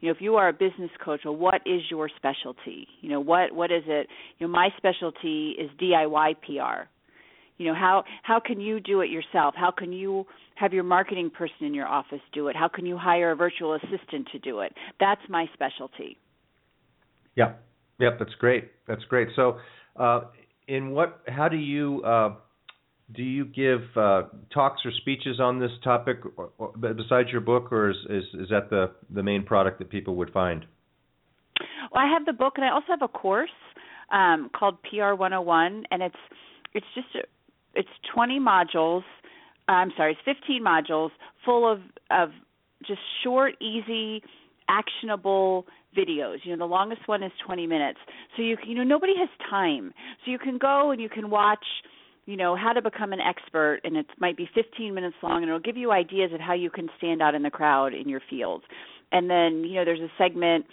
You 0.00 0.08
know, 0.08 0.14
if 0.14 0.20
you 0.20 0.34
are 0.36 0.48
a 0.48 0.52
business 0.52 0.90
coach, 1.02 1.20
well, 1.24 1.36
what 1.36 1.62
is 1.64 1.82
your 1.90 2.10
specialty? 2.16 2.88
You 3.00 3.10
know, 3.10 3.20
what 3.20 3.52
what 3.52 3.70
is 3.70 3.84
it? 3.86 4.08
You 4.38 4.46
know, 4.46 4.52
my 4.52 4.68
specialty 4.76 5.54
is 5.58 5.70
DIY 5.80 6.34
PR 6.42 6.88
you 7.58 7.66
know 7.66 7.74
how 7.74 8.04
how 8.22 8.40
can 8.40 8.60
you 8.60 8.80
do 8.80 9.00
it 9.00 9.10
yourself? 9.10 9.54
How 9.56 9.70
can 9.70 9.92
you 9.92 10.26
have 10.54 10.72
your 10.72 10.84
marketing 10.84 11.30
person 11.30 11.66
in 11.66 11.74
your 11.74 11.86
office 11.86 12.20
do 12.32 12.48
it? 12.48 12.56
How 12.56 12.68
can 12.68 12.86
you 12.86 12.96
hire 12.96 13.32
a 13.32 13.36
virtual 13.36 13.74
assistant 13.74 14.28
to 14.32 14.38
do 14.38 14.60
it? 14.60 14.72
That's 15.00 15.22
my 15.28 15.46
specialty. 15.54 16.18
Yeah 17.36 17.54
yep 18.02 18.18
that's 18.18 18.34
great. 18.38 18.70
That's 18.86 19.04
great. 19.04 19.28
So 19.36 19.58
uh, 19.96 20.22
in 20.68 20.90
what 20.90 21.22
how 21.28 21.48
do 21.48 21.56
you 21.56 22.02
uh, 22.04 22.34
do 23.14 23.22
you 23.22 23.44
give 23.44 23.80
uh, 23.96 24.22
talks 24.52 24.82
or 24.84 24.90
speeches 25.00 25.40
on 25.40 25.58
this 25.58 25.70
topic 25.84 26.18
or, 26.36 26.50
or, 26.58 26.72
besides 26.76 27.28
your 27.30 27.40
book 27.40 27.72
or 27.72 27.90
is, 27.90 27.96
is 28.10 28.24
is 28.34 28.48
that 28.50 28.68
the 28.70 28.90
the 29.14 29.22
main 29.22 29.44
product 29.44 29.78
that 29.78 29.88
people 29.88 30.16
would 30.16 30.32
find? 30.32 30.66
Well 31.92 32.02
i 32.02 32.10
have 32.12 32.24
the 32.24 32.32
book 32.32 32.54
and 32.56 32.64
i 32.64 32.70
also 32.70 32.86
have 32.88 33.02
a 33.02 33.08
course 33.08 33.50
um, 34.10 34.50
called 34.54 34.78
pr 34.82 35.14
101 35.14 35.84
and 35.90 36.02
it's 36.02 36.16
it's 36.74 36.86
just 36.94 37.08
a, 37.14 37.20
it's 37.74 37.88
20 38.14 38.40
modules. 38.40 39.02
I'm 39.68 39.92
sorry, 39.96 40.12
it's 40.12 40.38
15 40.40 40.62
modules 40.62 41.10
full 41.44 41.70
of 41.70 41.80
of 42.10 42.30
just 42.86 43.00
short, 43.22 43.54
easy, 43.60 44.22
actionable 44.68 45.66
videos. 45.96 46.38
You 46.44 46.52
know, 46.52 46.66
the 46.66 46.70
longest 46.70 47.06
one 47.06 47.22
is 47.22 47.32
20 47.46 47.66
minutes. 47.66 47.98
So 48.36 48.42
you 48.42 48.56
you 48.66 48.74
know 48.74 48.84
nobody 48.84 49.14
has 49.18 49.28
time. 49.48 49.92
So 50.24 50.30
you 50.30 50.38
can 50.38 50.58
go 50.58 50.90
and 50.90 51.00
you 51.00 51.08
can 51.08 51.30
watch 51.30 51.64
you 52.26 52.36
know 52.36 52.56
how 52.56 52.72
to 52.72 52.82
become 52.82 53.12
an 53.12 53.20
expert 53.20 53.80
and 53.84 53.96
it 53.96 54.06
might 54.18 54.36
be 54.36 54.48
15 54.54 54.94
minutes 54.94 55.16
long 55.22 55.42
and 55.42 55.44
it'll 55.44 55.58
give 55.58 55.76
you 55.76 55.90
ideas 55.92 56.32
of 56.32 56.40
how 56.40 56.54
you 56.54 56.70
can 56.70 56.88
stand 56.96 57.20
out 57.20 57.34
in 57.34 57.42
the 57.42 57.50
crowd 57.50 57.94
in 57.94 58.08
your 58.08 58.20
field 58.30 58.62
and 59.10 59.28
then 59.28 59.64
you 59.64 59.74
know 59.74 59.84
there's 59.84 60.00
a 60.00 60.10
segment 60.16 60.64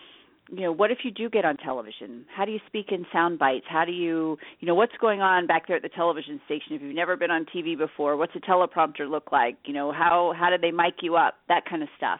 you 0.51 0.61
know 0.61 0.71
what 0.71 0.91
if 0.91 0.99
you 1.03 1.11
do 1.11 1.29
get 1.29 1.45
on 1.45 1.57
television? 1.57 2.25
How 2.35 2.45
do 2.45 2.51
you 2.51 2.59
speak 2.67 2.87
in 2.91 3.05
sound 3.11 3.39
bites? 3.39 3.65
How 3.69 3.85
do 3.85 3.91
you 3.91 4.37
you 4.59 4.67
know 4.67 4.75
what's 4.75 4.95
going 4.99 5.21
on 5.21 5.47
back 5.47 5.67
there 5.67 5.75
at 5.75 5.81
the 5.81 5.89
television 5.89 6.39
station? 6.45 6.73
If 6.73 6.81
you've 6.81 6.95
never 6.95 7.15
been 7.15 7.31
on 7.31 7.45
tv 7.45 7.77
before 7.77 8.17
what's 8.17 8.35
a 8.35 8.39
teleprompter 8.39 9.09
look 9.09 9.31
like? 9.31 9.57
You 9.65 9.73
know 9.73 9.91
how 9.91 10.33
how 10.37 10.49
do 10.49 10.57
they 10.57 10.71
mic 10.71 10.95
you 11.01 11.15
up? 11.15 11.35
That 11.47 11.65
kind 11.69 11.83
of 11.83 11.89
stuff. 11.97 12.19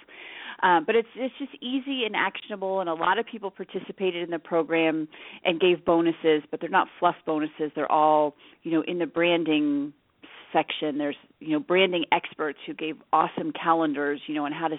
Um, 0.61 0.83
but 0.85 0.95
it's 0.95 1.07
it's 1.15 1.33
just 1.39 1.51
easy 1.61 2.03
and 2.05 2.15
actionable 2.15 2.81
and 2.81 2.89
a 2.89 2.93
lot 2.93 3.17
of 3.17 3.25
people 3.25 3.49
participated 3.49 4.23
in 4.23 4.29
the 4.29 4.39
program 4.39 5.07
and 5.45 5.59
gave 5.59 5.83
bonuses 5.85 6.43
but 6.51 6.59
they're 6.61 6.69
not 6.69 6.87
fluff 6.99 7.15
bonuses. 7.25 7.71
They're 7.75 7.91
all 7.91 8.35
you 8.63 8.71
know 8.71 8.83
in 8.87 8.99
the 8.99 9.07
branding 9.07 9.93
section. 10.53 10.97
There's 10.97 11.15
you 11.39 11.53
know 11.53 11.59
branding 11.59 12.05
experts 12.11 12.59
who 12.65 12.73
gave 12.73 12.95
awesome 13.13 13.51
calendars 13.51 14.21
you 14.27 14.35
know 14.35 14.45
on 14.45 14.51
how 14.51 14.67
to 14.67 14.77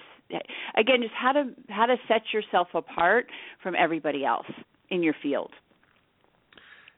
again 0.77 1.01
just 1.01 1.13
how 1.19 1.31
to 1.33 1.49
how 1.69 1.85
to 1.85 1.95
set 2.07 2.21
yourself 2.33 2.67
apart 2.73 3.27
from 3.61 3.75
everybody 3.77 4.25
else 4.25 4.47
in 4.89 5.03
your 5.03 5.15
field. 5.21 5.51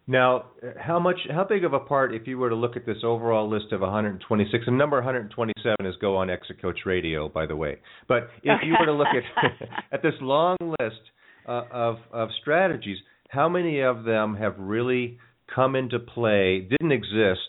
Now 0.05 0.45
how 0.77 0.99
much 0.99 1.17
how 1.31 1.45
big 1.45 1.63
of 1.63 1.73
a 1.73 1.79
part 1.79 2.13
if 2.13 2.27
you 2.27 2.37
were 2.37 2.49
to 2.49 2.55
look 2.55 2.75
at 2.75 2.85
this 2.85 2.97
overall 3.03 3.49
list 3.49 3.71
of 3.71 3.79
126 3.81 4.63
and 4.67 4.77
number 4.77 4.97
127 4.97 5.85
is 5.85 5.95
go 6.01 6.17
on 6.17 6.29
exit 6.29 6.61
coach 6.61 6.79
radio 6.85 7.29
by 7.29 7.45
the 7.45 7.55
way 7.55 7.77
but 8.09 8.29
if 8.43 8.59
you 8.63 8.75
were 8.77 8.85
to 8.85 8.93
look 8.93 9.07
at 9.07 9.69
at 9.93 10.01
this 10.01 10.13
long 10.19 10.57
list 10.61 10.99
uh, 11.47 11.63
of 11.71 11.97
of 12.11 12.29
strategies 12.41 12.97
how 13.29 13.47
many 13.47 13.79
of 13.79 14.03
them 14.03 14.35
have 14.35 14.55
really 14.57 15.17
come 15.55 15.73
into 15.73 15.99
play 15.99 16.67
didn't 16.69 16.91
exist 16.91 17.39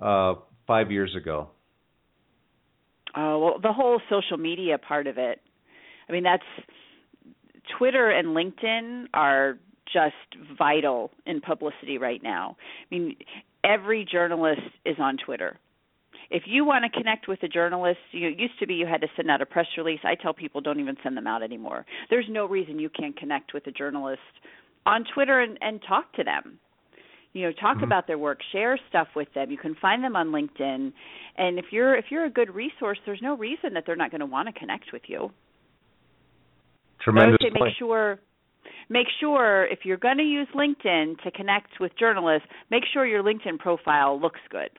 uh, 0.00 0.34
five 0.68 0.92
years 0.92 1.16
ago? 1.16 1.48
Oh 3.16 3.38
well, 3.40 3.58
the 3.60 3.72
whole 3.72 4.00
social 4.08 4.36
media 4.36 4.78
part 4.78 5.08
of 5.08 5.18
it. 5.18 5.40
I 6.08 6.12
mean, 6.12 6.22
that's 6.22 6.44
Twitter 7.76 8.10
and 8.10 8.28
LinkedIn 8.28 9.06
are 9.12 9.58
just 9.92 10.14
vital 10.56 11.10
in 11.26 11.40
publicity 11.40 11.98
right 11.98 12.22
now. 12.22 12.56
I 12.60 12.94
mean, 12.94 13.16
every 13.64 14.06
journalist 14.10 14.60
is 14.84 14.96
on 15.00 15.16
Twitter. 15.24 15.58
If 16.30 16.42
you 16.46 16.66
want 16.66 16.84
to 16.84 16.96
connect 16.96 17.26
with 17.26 17.42
a 17.42 17.48
journalist, 17.48 17.98
you 18.12 18.28
it 18.28 18.38
used 18.38 18.58
to 18.60 18.66
be 18.66 18.74
you 18.74 18.86
had 18.86 19.00
to 19.00 19.08
send 19.16 19.30
out 19.30 19.40
a 19.40 19.46
press 19.46 19.66
release. 19.78 20.00
I 20.04 20.14
tell 20.14 20.34
people 20.34 20.60
don't 20.60 20.78
even 20.78 20.96
send 21.02 21.16
them 21.16 21.26
out 21.26 21.42
anymore. 21.42 21.86
There's 22.10 22.26
no 22.28 22.46
reason 22.46 22.78
you 22.78 22.90
can't 22.90 23.16
connect 23.16 23.54
with 23.54 23.66
a 23.66 23.72
journalist 23.72 24.20
on 24.84 25.04
Twitter 25.14 25.40
and, 25.40 25.58
and 25.62 25.80
talk 25.88 26.12
to 26.14 26.24
them 26.24 26.58
you 27.38 27.46
know 27.46 27.52
talk 27.52 27.76
mm-hmm. 27.76 27.84
about 27.84 28.06
their 28.06 28.18
work 28.18 28.40
share 28.52 28.78
stuff 28.88 29.08
with 29.14 29.28
them. 29.34 29.50
You 29.50 29.58
can 29.58 29.74
find 29.76 30.02
them 30.02 30.16
on 30.16 30.28
linkedin. 30.28 30.92
And 31.36 31.58
if 31.58 31.66
you're 31.70 31.96
if 31.96 32.06
you're 32.10 32.24
a 32.24 32.30
good 32.30 32.54
resource 32.54 32.98
there's 33.06 33.22
no 33.22 33.36
reason 33.36 33.74
that 33.74 33.84
they're 33.86 33.96
not 33.96 34.10
going 34.10 34.20
to 34.20 34.26
want 34.26 34.52
to 34.52 34.58
connect 34.58 34.92
with 34.92 35.02
you. 35.06 35.30
Tremendous 37.00 37.38
so 37.40 37.48
make 37.52 37.74
sure 37.78 38.18
make 38.88 39.06
sure 39.20 39.66
if 39.66 39.80
you're 39.84 39.98
going 39.98 40.18
to 40.18 40.24
use 40.24 40.48
linkedin 40.54 41.20
to 41.22 41.30
connect 41.30 41.80
with 41.80 41.92
journalists 41.98 42.48
make 42.70 42.82
sure 42.92 43.06
your 43.06 43.22
linkedin 43.22 43.58
profile 43.58 44.20
looks 44.20 44.40
good 44.50 44.70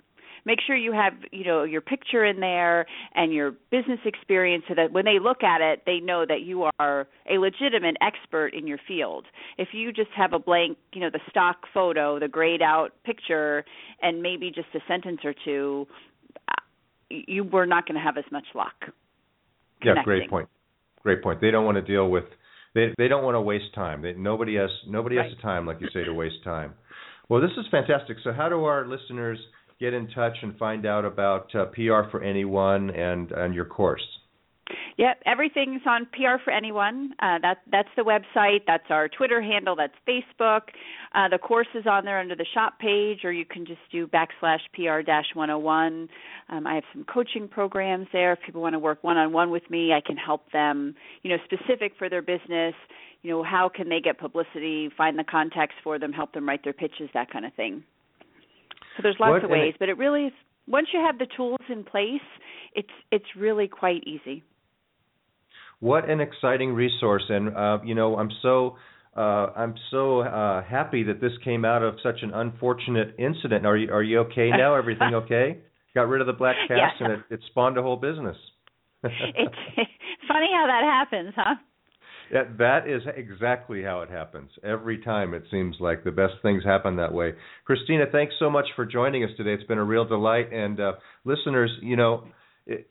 make 0.46 0.60
sure 0.66 0.76
you 0.76 0.92
have 0.92 1.14
you 1.32 1.46
know 1.46 1.64
your 1.64 1.82
picture 1.82 2.26
in 2.26 2.40
there 2.40 2.86
and 3.16 3.34
your 3.34 3.52
business 3.72 4.00
experience 4.06 4.64
so 4.68 4.76
that 4.76 4.92
when 4.92 5.06
they 5.06 5.20
look 5.22 5.44
at 5.44 5.62
it 5.62 5.84
they 5.86 6.00
know 6.00 6.26
that 6.28 6.42
you 6.42 6.70
are 6.80 7.08
a 7.30 7.38
legitimate 7.38 7.98
expert 8.02 8.50
in 8.50 8.68
your 8.68 8.80
field. 8.88 9.26
If 9.58 9.70
you 9.74 9.92
just 9.92 10.12
have 10.16 10.34
a 10.34 10.40
blank 10.40 10.78
you 10.94 11.02
know 11.02 11.10
the 11.12 11.22
stock 11.30 11.58
photo 11.74 12.20
the 12.20 12.28
grayed 12.28 12.62
out 12.62 12.90
picture 13.04 13.64
and 14.02 14.22
maybe 14.22 14.52
just 14.52 14.68
a 14.76 14.80
sentence 14.88 15.22
or 15.24 15.34
two 15.46 15.88
uh, 16.48 16.62
you 17.10 17.44
were 17.44 17.66
not 17.66 17.88
going 17.88 17.96
to 17.96 18.04
have 18.04 18.18
as 18.18 18.26
much 18.32 18.46
luck 18.56 18.76
yeah 19.84 19.94
great 20.04 20.30
point. 20.30 20.50
Great 21.04 21.24
point. 21.24 21.40
They 21.40 21.52
don't 21.52 21.66
want 21.66 21.76
to 21.76 21.82
deal 21.82 22.10
with 22.10 22.26
they 22.76 22.94
they 22.98 23.08
don't 23.08 23.24
want 23.24 23.36
to 23.36 23.42
waste 23.42 23.74
time. 23.74 24.02
They, 24.02 24.14
nobody 24.14 24.56
has 24.56 24.70
nobody 24.88 25.18
right. 25.18 25.28
has 25.28 25.36
the 25.36 25.42
time 25.42 25.66
like 25.66 25.80
you 25.82 25.88
say 25.94 26.04
to 26.04 26.14
waste 26.14 26.44
time. 26.44 26.74
Well 27.30 27.42
this 27.42 27.52
is 27.58 27.66
fantastic. 27.72 28.18
So 28.24 28.34
how 28.34 28.50
do 28.50 28.64
our 28.66 28.88
listeners 28.88 29.40
get 29.80 29.94
in 29.94 30.08
touch 30.10 30.38
and 30.42 30.58
find 30.58 30.86
out 30.86 31.06
about 31.06 31.54
uh, 31.56 31.66
PR 31.68 32.10
for 32.12 32.22
anyone 32.24 32.90
and 32.92 33.32
and 33.32 33.54
your 33.54 33.66
course? 33.66 34.06
Yep, 34.98 35.24
everything's 35.26 35.82
on 35.88 36.06
PR 36.08 36.44
for 36.44 36.52
anyone. 36.52 37.14
Uh, 37.20 37.40
that 37.42 37.60
that's 37.72 37.90
the 37.96 38.04
website. 38.04 38.62
That's 38.68 38.84
our 38.90 39.08
Twitter 39.08 39.42
handle. 39.42 39.76
That's 39.76 39.94
Facebook. 40.08 40.62
Uh, 41.16 41.30
the 41.30 41.38
course 41.38 41.68
is 41.74 41.86
on 41.88 42.06
there 42.06 42.20
under 42.20 42.36
the 42.36 42.46
shop 42.54 42.80
page, 42.80 43.20
or 43.24 43.32
you 43.32 43.46
can 43.46 43.66
just 43.66 43.80
do 43.92 44.08
backslash 44.08 44.60
PR 44.74 45.02
dash 45.02 45.26
101. 45.34 46.10
Um, 46.50 46.68
I 46.68 46.76
have 46.76 46.84
some 46.94 47.06
coaching 47.06 47.48
programs 47.48 48.08
there. 48.12 48.34
If 48.34 48.40
people 48.46 48.62
want 48.62 48.74
to 48.74 48.80
work 48.80 49.04
one 49.04 49.18
on 49.18 49.32
one 49.32 49.50
with 49.50 49.68
me, 49.70 49.94
I 49.94 50.02
can 50.06 50.18
help 50.18 50.52
them. 50.52 50.96
You 51.24 51.32
know, 51.32 51.38
specific 51.46 51.94
for 51.98 52.10
their 52.10 52.22
business. 52.22 52.76
You 53.22 53.32
know, 53.32 53.44
how 53.44 53.70
can 53.74 53.90
they 53.90 54.02
get 54.02 54.20
publicity? 54.20 54.90
Find 54.96 55.18
the 55.18 55.24
contacts 55.24 55.76
for 55.84 55.98
them. 55.98 56.14
Help 56.14 56.34
them 56.34 56.48
write 56.48 56.64
their 56.64 56.74
pitches. 56.74 57.10
That 57.14 57.32
kind 57.32 57.46
of 57.46 57.54
thing. 57.54 57.84
So 59.00 59.04
there's 59.04 59.16
lots 59.18 59.32
what, 59.32 59.44
of 59.46 59.50
ways, 59.50 59.76
but 59.80 59.88
it 59.88 59.98
really 59.98 60.26
is 60.26 60.34
once 60.68 60.88
you 60.94 61.00
have 61.00 61.18
the 61.18 61.28
tools 61.38 61.62
in 61.70 61.86
place, 61.86 62.20
it's 62.76 62.90
it's 63.12 63.26
really 63.38 63.70
quite 63.70 64.04
easy. 64.06 64.44
What 65.80 66.10
an 66.10 66.20
exciting 66.20 66.74
resource, 66.74 67.24
and 67.30 67.56
uh, 67.56 67.78
you 67.86 67.96
know 67.96 68.18
I'm 68.18 68.30
so 68.42 68.76
uh, 69.16 69.52
I'm 69.56 69.76
so 69.90 70.20
uh, 70.20 70.64
happy 70.64 71.04
that 71.04 71.22
this 71.22 71.32
came 71.46 71.64
out 71.64 71.82
of 71.82 71.96
such 72.04 72.24
an 72.24 72.34
unfortunate 72.34 73.16
incident. 73.18 73.66
Are 73.66 73.78
you 73.78 73.90
are 73.90 74.04
you 74.04 74.20
okay 74.20 74.50
now? 74.58 74.76
Everything 74.76 75.14
okay? 75.14 75.60
Got 75.96 76.10
rid 76.10 76.20
of 76.20 76.28
the 76.28 76.34
black 76.34 76.58
cast, 76.68 76.96
yeah. 77.00 77.06
and 77.06 77.14
it, 77.14 77.20
it 77.36 77.40
spawned 77.48 77.78
a 77.78 77.82
whole 77.82 77.96
business. 77.96 78.36
it's 79.04 79.56
funny 80.28 80.50
how 80.54 80.68
that 80.68 80.84
happens, 80.84 81.34
huh? 81.38 81.56
Yeah, 82.32 82.44
that 82.60 82.88
is 82.88 83.02
exactly 83.16 83.82
how 83.82 84.02
it 84.02 84.10
happens. 84.10 84.52
Every 84.64 85.00
time 85.00 85.34
it 85.34 85.44
seems 85.50 85.78
like 85.80 86.04
the 86.04 86.12
best 86.12 86.34
things 86.42 86.64
happen 86.64 86.96
that 86.98 87.14
way. 87.14 87.34
Christina, 87.66 88.06
thanks 88.12 88.36
so 88.40 88.50
much 88.50 88.68
for 88.76 88.86
joining 88.86 89.24
us 89.24 89.32
today. 89.36 89.54
It's 89.54 89.64
been 89.64 89.80
a 89.80 89.84
real 89.84 90.06
delight. 90.06 90.54
And 90.54 90.80
uh, 90.80 90.94
listeners, 91.26 91.72
you 91.82 91.96
know, 91.96 92.26
it, 92.68 92.88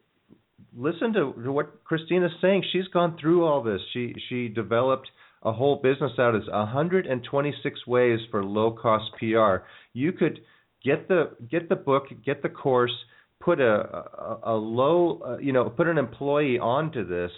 listen 0.76 1.12
to, 1.12 1.32
to 1.44 1.52
what 1.52 1.84
Christina's 1.84 2.32
saying. 2.40 2.64
She's 2.72 2.88
gone 2.92 3.16
through 3.20 3.44
all 3.44 3.62
this. 3.62 3.80
She 3.92 4.14
she 4.28 4.48
developed 4.48 5.08
a 5.42 5.52
whole 5.52 5.76
business 5.76 6.12
out 6.18 6.34
of 6.34 6.42
126 6.48 7.86
ways 7.86 8.18
for 8.30 8.44
low 8.44 8.72
cost 8.72 9.12
PR. 9.18 9.64
You 9.92 10.12
could 10.12 10.40
get 10.84 11.06
the 11.06 11.36
get 11.50 11.68
the 11.68 11.76
book, 11.76 12.04
get 12.24 12.42
the 12.42 12.48
course, 12.48 12.94
put 13.40 13.60
a 13.60 13.64
a, 13.64 14.40
a 14.46 14.54
low, 14.54 15.20
uh, 15.24 15.38
you 15.38 15.52
know, 15.52 15.70
put 15.70 15.86
an 15.86 15.98
employee 15.98 16.58
onto 16.58 17.06
this 17.06 17.30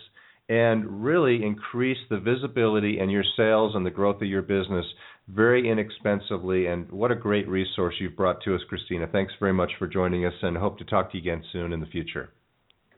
and 0.50 1.04
really 1.04 1.44
increase 1.44 1.96
the 2.10 2.18
visibility 2.18 2.98
and 2.98 3.08
your 3.08 3.22
sales 3.36 3.76
and 3.76 3.86
the 3.86 3.90
growth 3.90 4.20
of 4.20 4.26
your 4.26 4.42
business 4.42 4.84
very 5.28 5.70
inexpensively. 5.70 6.66
And 6.66 6.90
what 6.90 7.12
a 7.12 7.14
great 7.14 7.48
resource 7.48 7.94
you've 8.00 8.16
brought 8.16 8.42
to 8.42 8.56
us, 8.56 8.60
Christina. 8.68 9.06
Thanks 9.06 9.32
very 9.38 9.52
much 9.52 9.70
for 9.78 9.86
joining 9.86 10.26
us 10.26 10.32
and 10.42 10.56
hope 10.56 10.76
to 10.78 10.84
talk 10.84 11.12
to 11.12 11.18
you 11.18 11.22
again 11.22 11.44
soon 11.52 11.72
in 11.72 11.78
the 11.78 11.86
future. 11.86 12.30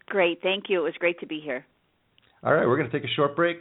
Great. 0.07 0.41
Thank 0.43 0.65
you. 0.71 0.81
It 0.81 0.85
was 0.85 0.95
great 0.99 1.21
to 1.21 1.27
be 1.27 1.41
here. 1.41 1.67
All 2.43 2.55
right. 2.55 2.67
We're 2.67 2.79
going 2.79 2.91
to 2.91 2.99
take 2.99 3.09
a 3.09 3.15
short 3.15 3.37
break. 3.37 3.59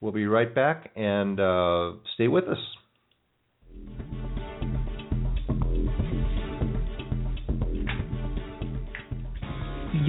We'll 0.00 0.10
be 0.10 0.26
right 0.26 0.52
back 0.52 0.90
and 0.96 1.38
uh, 1.38 1.92
stay 2.14 2.26
with 2.26 2.48
us. 2.48 2.58